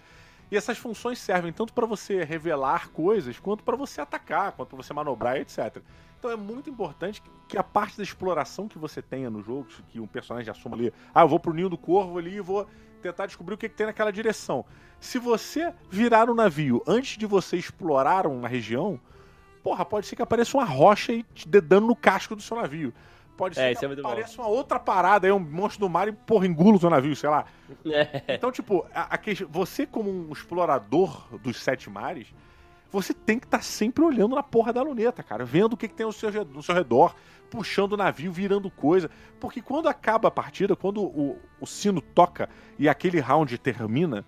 [0.51, 4.79] E essas funções servem tanto para você revelar coisas, quanto para você atacar, quanto para
[4.79, 5.83] você manobrar, etc.
[6.19, 10.01] Então é muito importante que a parte da exploração que você tenha no jogo, que
[10.01, 12.67] um personagem assuma ali, ah, eu vou pro ninho do corvo ali e vou
[12.99, 14.65] tentar descobrir o que, que tem naquela direção.
[15.01, 19.01] Se você virar o navio antes de você explorar uma região,
[19.63, 22.57] porra, pode ser que apareça uma rocha e te dê dano no casco do seu
[22.57, 22.93] navio.
[23.37, 26.13] Pode ser é, que é apareça uma outra parada aí, um monstro do mar e,
[26.13, 27.45] porra, engula o seu navio, sei lá.
[27.87, 28.35] É.
[28.35, 29.19] Então, tipo, a, a,
[29.49, 32.35] você como um explorador dos sete mares,
[32.91, 35.45] você tem que estar tá sempre olhando na porra da luneta, cara.
[35.45, 37.15] Vendo o que, que tem no seu, no seu redor,
[37.51, 39.11] puxando o navio, virando coisa.
[39.39, 44.25] Porque quando acaba a partida, quando o, o sino toca e aquele round termina,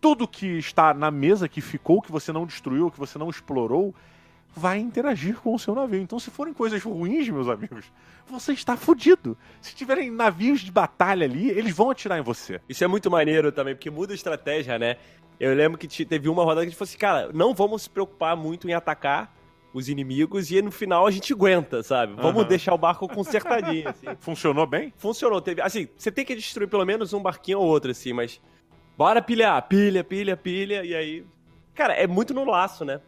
[0.00, 3.94] tudo que está na mesa que ficou, que você não destruiu, que você não explorou,
[4.54, 6.00] vai interagir com o seu navio.
[6.00, 7.92] Então, se forem coisas ruins, meus amigos,
[8.26, 9.36] você está fudido.
[9.60, 12.60] Se tiverem navios de batalha ali, eles vão atirar em você.
[12.68, 14.96] Isso é muito maneiro também, porque muda a estratégia, né?
[15.40, 17.90] Eu lembro que teve uma rodada que a gente falou assim, cara, não vamos se
[17.90, 19.34] preocupar muito em atacar
[19.72, 22.14] os inimigos e no final a gente aguenta, sabe?
[22.14, 22.48] Vamos uhum.
[22.48, 24.06] deixar o barco consertadinho, assim.
[24.20, 24.92] Funcionou bem?
[24.98, 25.40] Funcionou.
[25.40, 28.38] Teve, assim, você tem que destruir pelo menos um barquinho ou outro, assim, mas
[28.98, 31.24] bora pilhar, pilha, pilha, pilha, e aí...
[31.74, 33.00] Cara, é muito no laço, né?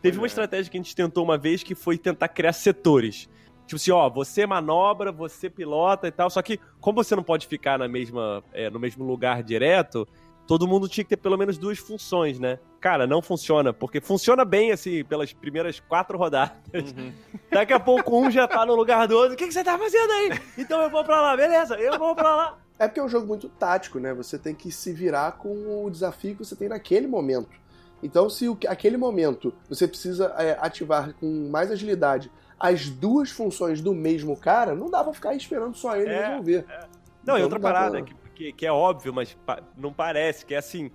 [0.00, 0.28] Teve uma é.
[0.28, 3.28] estratégia que a gente tentou uma vez que foi tentar criar setores.
[3.66, 6.30] Tipo assim, ó, você manobra, você pilota e tal.
[6.30, 10.06] Só que, como você não pode ficar na mesma, é, no mesmo lugar direto,
[10.50, 12.58] todo mundo tinha que ter pelo menos duas funções, né?
[12.80, 16.58] Cara, não funciona, porque funciona bem, assim, pelas primeiras quatro rodadas.
[16.74, 17.12] Uhum.
[17.52, 19.34] Daqui a pouco um já tá no lugar do outro.
[19.34, 20.40] O que, que você tá fazendo aí?
[20.58, 22.58] Então eu vou pra lá, beleza, eu vou pra lá.
[22.80, 24.12] É porque é um jogo muito tático, né?
[24.12, 27.56] Você tem que se virar com o desafio que você tem naquele momento.
[28.02, 32.28] Então, se o, aquele momento você precisa é, ativar com mais agilidade
[32.58, 36.64] as duas funções do mesmo cara, não dá pra ficar esperando só ele é, resolver.
[36.68, 36.80] É.
[36.80, 36.88] Não,
[37.22, 38.02] então, e outra parada pra...
[38.02, 39.36] que, que, que, é óbvio, mas
[39.76, 40.90] não parece, que é assim.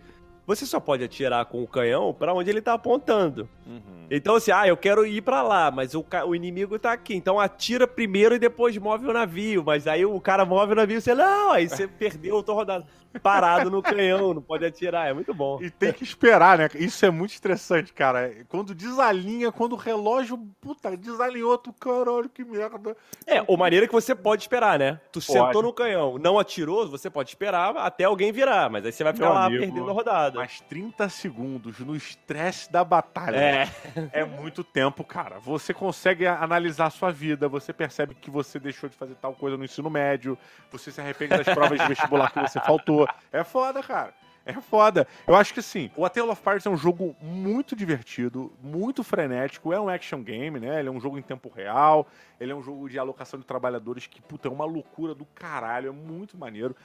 [0.48, 3.50] Você só pode atirar com o canhão para onde ele tá apontando.
[3.66, 4.06] Uhum.
[4.12, 7.16] Então, assim, ah, eu quero ir para lá, mas o, o inimigo tá aqui.
[7.16, 9.64] Então atira primeiro e depois move o navio.
[9.66, 12.54] Mas aí o cara move o navio e você, não, aí você perdeu, eu tô
[12.54, 12.86] rodando
[13.22, 15.08] parado no canhão, não pode atirar.
[15.10, 15.62] É muito bom.
[15.62, 16.70] E tem que esperar, né?
[16.76, 18.32] Isso é muito estressante, cara.
[18.50, 22.96] Quando desalinha, quando o relógio, puta, desalinhou, tu, caralho, que merda.
[23.26, 25.00] É, ou maneira que você pode esperar, né?
[25.12, 25.26] Tu pode.
[25.26, 29.14] sentou no canhão, não atirou, você pode esperar até alguém virar, mas aí você vai
[29.14, 29.64] ficar Meu lá amigo.
[29.64, 30.40] perdendo a rodada.
[30.40, 33.70] Mas 30 segundos no estresse da batalha É.
[34.12, 35.40] é muito tempo, cara.
[35.40, 39.58] Você consegue analisar a sua vida, você percebe que você deixou de fazer tal coisa
[39.58, 40.38] no ensino médio,
[40.72, 43.05] você se arrepende das provas de vestibular que você faltou.
[43.32, 44.14] É foda, cara.
[44.46, 45.08] É foda.
[45.26, 49.04] Eu acho que assim, o A Tale of Pirates é um jogo muito divertido, muito
[49.04, 50.80] frenético, é um action game, né?
[50.80, 52.08] Ele é um jogo em tempo real,
[52.40, 55.90] ele é um jogo de alocação de trabalhadores que, puta, é uma loucura do caralho,
[55.90, 56.76] é muito maneiro.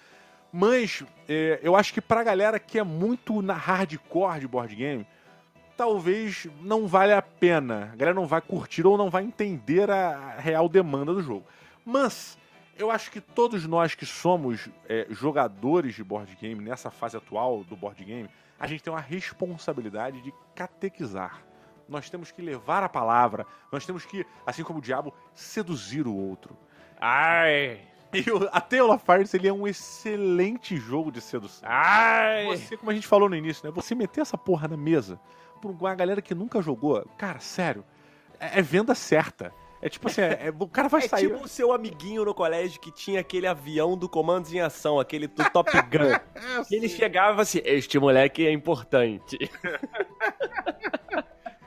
[0.51, 5.07] Mas é, eu acho que pra galera que é muito na hardcore de board game,
[5.77, 7.91] talvez não valha a pena.
[7.93, 11.45] A galera não vai curtir ou não vai entender a real demanda do jogo.
[11.85, 12.39] Mas
[12.81, 17.62] eu acho que todos nós que somos é, jogadores de board game nessa fase atual
[17.62, 18.28] do board game,
[18.59, 21.43] a gente tem uma responsabilidade de catequizar.
[21.89, 26.14] Nós temos que levar a palavra, nós temos que, assim como o diabo, seduzir o
[26.14, 26.57] outro.
[27.01, 27.81] Ai.
[28.12, 31.68] E o A Tale of Pirates, ele é um excelente jogo de sedução.
[31.70, 32.47] Ai.
[32.47, 33.72] Você, como a gente falou no início, né?
[33.74, 35.20] Você meter essa porra na mesa
[35.61, 37.85] pra uma galera que nunca jogou, cara, sério,
[38.39, 39.53] é, é venda certa.
[39.83, 41.28] É tipo assim, é- é- o cara vai É sair.
[41.28, 45.26] tipo o seu amiguinho no colégio que tinha aquele avião do Comandos em Ação, aquele
[45.26, 46.64] do Top Gun.
[46.70, 49.39] E ele chegava assim, este moleque é importante.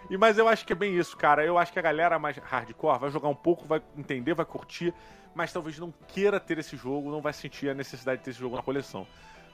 [0.10, 1.44] E, mas eu acho que é bem isso, cara.
[1.44, 4.94] Eu acho que a galera mais hardcore vai jogar um pouco, vai entender, vai curtir,
[5.34, 8.40] mas talvez não queira ter esse jogo, não vai sentir a necessidade de ter esse
[8.40, 9.08] jogo na coleção.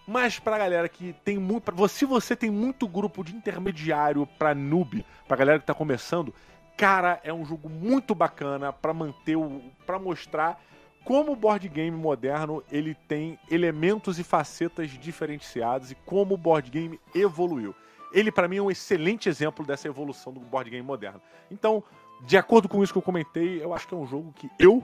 [0.05, 1.71] Mas pra galera que tem muito.
[1.87, 6.33] Se você tem muito grupo de intermediário pra noob, pra galera que tá começando,
[6.79, 9.61] cara, é um jogo muito bacana pra manter o.
[9.85, 10.63] para mostrar
[11.03, 16.71] como o board game moderno ele tem elementos e facetas diferenciados e como o board
[16.71, 17.75] game evoluiu.
[18.13, 21.21] Ele pra mim é um excelente exemplo dessa evolução do board game moderno.
[21.51, 21.83] Então,
[22.21, 24.81] de acordo com isso que eu comentei, eu acho que é um jogo que eu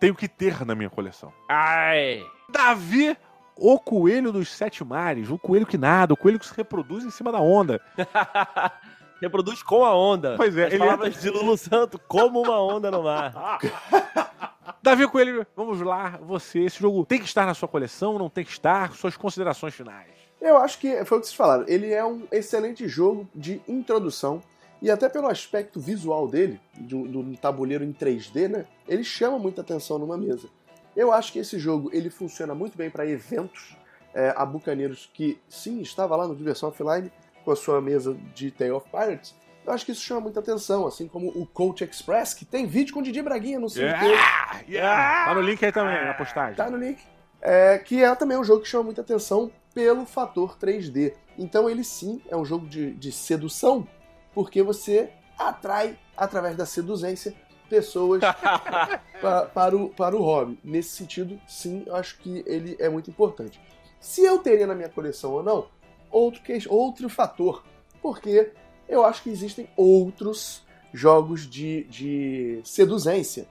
[0.00, 1.32] tenho que ter na minha coleção.
[1.48, 2.26] Ai.
[2.48, 3.16] Davi,
[3.56, 7.10] o coelho dos sete mares, o coelho que nada, o coelho que se reproduz em
[7.10, 7.80] cima da onda.
[9.20, 10.34] Reproduz com a onda.
[10.36, 13.58] Pois é, As ele palavras de Lulu Santo, como uma onda no mar.
[14.82, 18.44] Davi Coelho, vamos lá, você, esse jogo tem que estar na sua coleção, não tem
[18.44, 20.08] que estar, suas considerações finais.
[20.40, 21.64] Eu acho que foi o que vocês falaram.
[21.68, 24.42] Ele é um excelente jogo de introdução.
[24.80, 28.64] E até pelo aspecto visual dele, do, do tabuleiro em 3D, né?
[28.88, 30.48] Ele chama muita atenção numa mesa.
[30.96, 33.76] Eu acho que esse jogo ele funciona muito bem para eventos.
[34.14, 37.12] É, a Bucaneiros, que sim, estava lá no Diversão Offline
[37.44, 39.34] com a sua mesa de Tale of Pirates.
[39.66, 42.94] Eu acho que isso chama muita atenção, assim como o Coach Express, que tem vídeo
[42.94, 45.24] com o Didi Braguinha no seu Yeah, yeah.
[45.26, 46.54] Tá no link aí também, na postagem.
[46.56, 46.98] Tá no link.
[47.42, 51.14] É, que é também um jogo que chama muita atenção pelo fator 3D.
[51.38, 53.86] Então ele sim é um jogo de, de sedução,
[54.34, 57.34] porque você atrai, através da seduzência,
[57.68, 58.20] pessoas
[59.22, 60.58] pa- para, o, para o hobby.
[60.64, 63.60] Nesse sentido, sim, eu acho que ele é muito importante.
[64.00, 65.66] Se eu teria na minha coleção ou não,
[66.10, 67.64] outro, que, outro fator.
[68.02, 68.52] Porque
[68.88, 73.46] eu acho que existem outros jogos de, de seduzência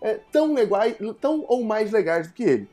[0.00, 2.68] é, tão legais, tão ou mais legais do que ele.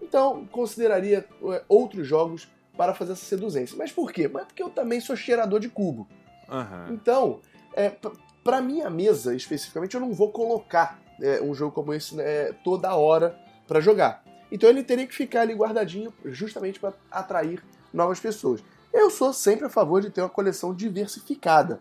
[0.00, 3.76] Então, consideraria é, outros jogos para fazer essa seduzência.
[3.76, 4.26] Mas por quê?
[4.28, 6.08] Mas porque eu também sou cheirador de cubo.
[6.48, 6.88] Aham.
[6.90, 7.40] Então,
[7.74, 8.10] é, p-
[8.42, 12.94] pra minha mesa, especificamente, eu não vou colocar é, um jogo como esse é, toda
[12.96, 14.24] hora para jogar.
[14.50, 17.62] Então ele teria que ficar ali guardadinho justamente para atrair
[17.92, 18.62] novas pessoas.
[18.92, 21.80] Eu sou sempre a favor de ter uma coleção diversificada,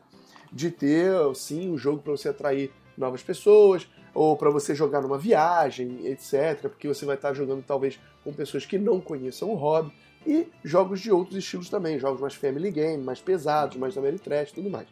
[0.51, 5.17] de ter sim um jogo para você atrair novas pessoas ou para você jogar numa
[5.17, 9.91] viagem, etc, porque você vai estar jogando talvez com pessoas que não conheçam o hobby
[10.25, 14.55] e jogos de outros estilos também, jogos mais family game, mais pesados, mais Ameritrash e
[14.55, 14.87] tudo mais.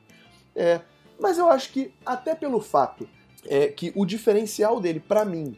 [0.56, 0.82] É,
[1.20, 3.08] mas eu acho que até pelo fato
[3.48, 5.58] é, que o diferencial dele para mim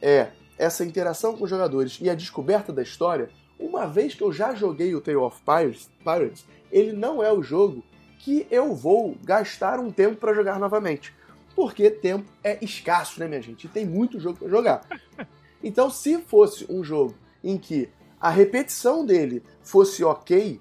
[0.00, 3.30] é essa interação com os jogadores e a descoberta da história,
[3.60, 7.42] uma vez que eu já joguei o Tale of Pirates, Pirates ele não é o
[7.42, 7.84] jogo
[8.18, 11.14] que eu vou gastar um tempo para jogar novamente.
[11.54, 13.66] Porque tempo é escasso, né, minha gente?
[13.66, 14.86] E tem muito jogo para jogar.
[15.62, 20.58] Então, se fosse um jogo em que a repetição dele fosse ok,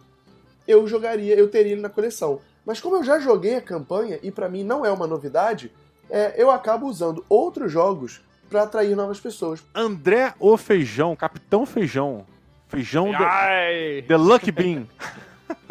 [0.68, 2.42] eu jogaria, eu teria ele na coleção.
[2.66, 5.72] Mas como eu já joguei a campanha e para mim não é uma novidade,
[6.10, 8.20] é, eu acabo usando outros jogos
[8.50, 9.64] para atrair novas pessoas.
[9.74, 12.26] André o Feijão, Capitão Feijão.
[12.70, 14.04] Feijão Ai.
[14.08, 14.86] the Lucky Bean.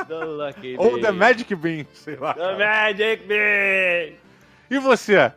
[0.08, 1.00] The Lucky ou Bean.
[1.00, 2.34] The Magic Bean, sei lá.
[2.34, 2.58] The cara.
[2.58, 4.16] Magic Bean.
[4.68, 5.32] E você?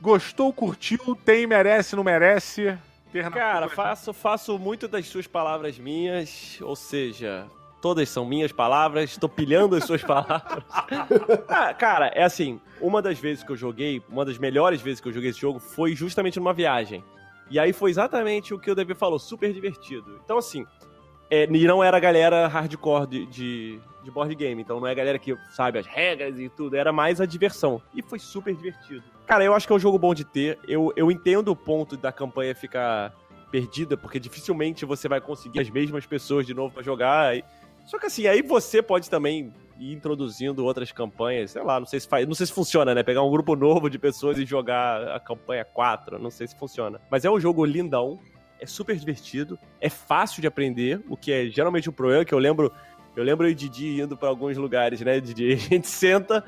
[0.00, 2.78] Gostou, curtiu, tem, merece, não merece?
[3.32, 7.46] Cara, faço, faço muito das suas palavras minhas, ou seja,
[7.82, 10.62] todas são minhas palavras, tô pilhando as suas palavras.
[11.48, 15.08] Ah, cara, é assim, uma das vezes que eu joguei, uma das melhores vezes que
[15.08, 17.02] eu joguei esse jogo foi justamente numa viagem.
[17.50, 20.20] E aí foi exatamente o que o DB falou, super divertido.
[20.24, 20.64] Então, assim,
[21.30, 24.60] é, e não era a galera hardcore de, de, de board game.
[24.60, 27.80] Então não é a galera que sabe as regras e tudo, era mais a diversão.
[27.94, 29.04] E foi super divertido.
[29.26, 30.58] Cara, eu acho que é um jogo bom de ter.
[30.66, 33.14] Eu, eu entendo o ponto da campanha ficar
[33.50, 37.34] perdida, porque dificilmente você vai conseguir as mesmas pessoas de novo para jogar.
[37.86, 41.98] Só que assim, aí você pode também ir introduzindo outras campanhas, sei lá, não sei
[42.00, 43.02] se faz, não sei se funciona, né?
[43.02, 47.00] Pegar um grupo novo de pessoas e jogar a campanha 4, não sei se funciona.
[47.10, 48.18] Mas é um jogo lindão,
[48.60, 52.38] é super divertido, é fácil de aprender, o que é geralmente um problema, que eu
[52.38, 52.72] lembro
[53.16, 55.52] eu lembro o Didi indo para alguns lugares, né, Didi?
[55.54, 56.44] A gente senta,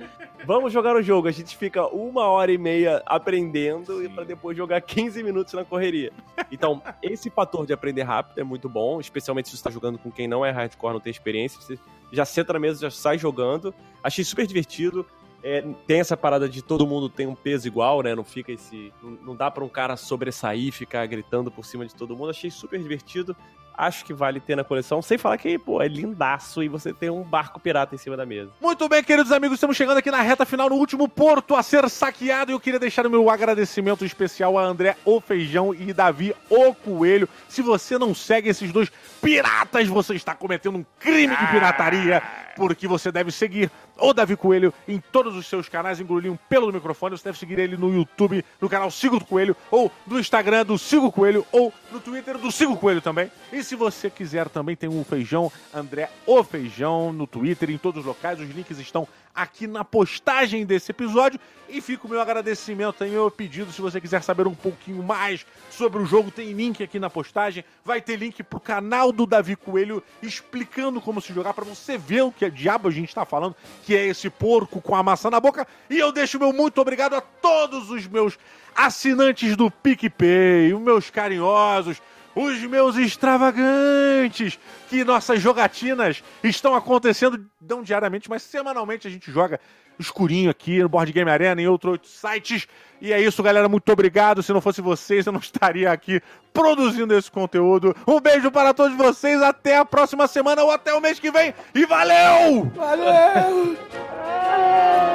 [0.46, 1.26] vamos jogar o jogo.
[1.26, 4.04] A gente fica uma hora e meia aprendendo Sim.
[4.04, 6.12] e para depois jogar 15 minutos na correria.
[6.50, 10.10] Então, esse fator de aprender rápido é muito bom, especialmente se você está jogando com
[10.10, 11.60] quem não é hardcore, não tem experiência.
[11.60, 11.78] Você
[12.12, 13.74] já senta na mesa, já sai jogando.
[14.02, 15.04] Achei super divertido.
[15.42, 18.14] É, tem essa parada de todo mundo tem um peso igual, né?
[18.14, 18.92] Não fica esse.
[19.02, 22.30] Não, não dá para um cara sobressair, ficar gritando por cima de todo mundo.
[22.30, 23.36] Achei super divertido
[23.76, 27.10] acho que vale ter na coleção, sem falar que, pô, é lindaço e você tem
[27.10, 28.50] um barco pirata em cima da mesa.
[28.60, 31.88] Muito bem, queridos amigos, estamos chegando aqui na reta final, no último porto a ser
[31.88, 36.34] saqueado e eu queria deixar o meu agradecimento especial a André O Feijão e Davi
[36.48, 37.28] O Coelho.
[37.48, 42.22] Se você não segue esses dois piratas, você está cometendo um crime de pirataria,
[42.56, 46.66] porque você deve seguir o Davi Coelho em todos os seus canais, engoliu um pelo
[46.66, 47.16] do microfone.
[47.16, 51.12] Você deve seguir ele no YouTube, no canal Sigo Coelho, ou no Instagram do Sigo
[51.12, 53.30] Coelho, ou no Twitter do Sigo Coelho também.
[53.52, 58.00] E se você quiser também, tem o Feijão, André O Feijão, no Twitter, em todos
[58.00, 58.40] os locais.
[58.40, 61.40] Os links estão aqui na postagem desse episódio.
[61.68, 63.72] E fica o meu agradecimento e meu pedido.
[63.72, 67.64] Se você quiser saber um pouquinho mais sobre o jogo, tem link aqui na postagem.
[67.82, 72.22] Vai ter link pro canal do Davi Coelho explicando como se jogar para você ver
[72.22, 75.40] o que diabo a gente está falando, que é esse porco com a maçã na
[75.40, 75.66] boca.
[75.88, 78.38] E eu deixo meu muito obrigado a todos os meus
[78.74, 82.02] assinantes do PicPay, os meus carinhosos
[82.34, 84.58] os meus extravagantes,
[84.88, 89.60] que nossas jogatinas estão acontecendo não diariamente, mas semanalmente a gente joga
[89.98, 92.66] escurinho aqui no Board Game Arena e outros sites.
[93.00, 93.68] E é isso, galera.
[93.68, 94.42] Muito obrigado.
[94.42, 96.20] Se não fosse vocês, eu não estaria aqui
[96.52, 97.94] produzindo esse conteúdo.
[98.06, 99.40] Um beijo para todos vocês.
[99.42, 101.54] Até a próxima semana ou até o mês que vem.
[101.74, 102.70] E valeu!
[102.74, 103.76] Valeu!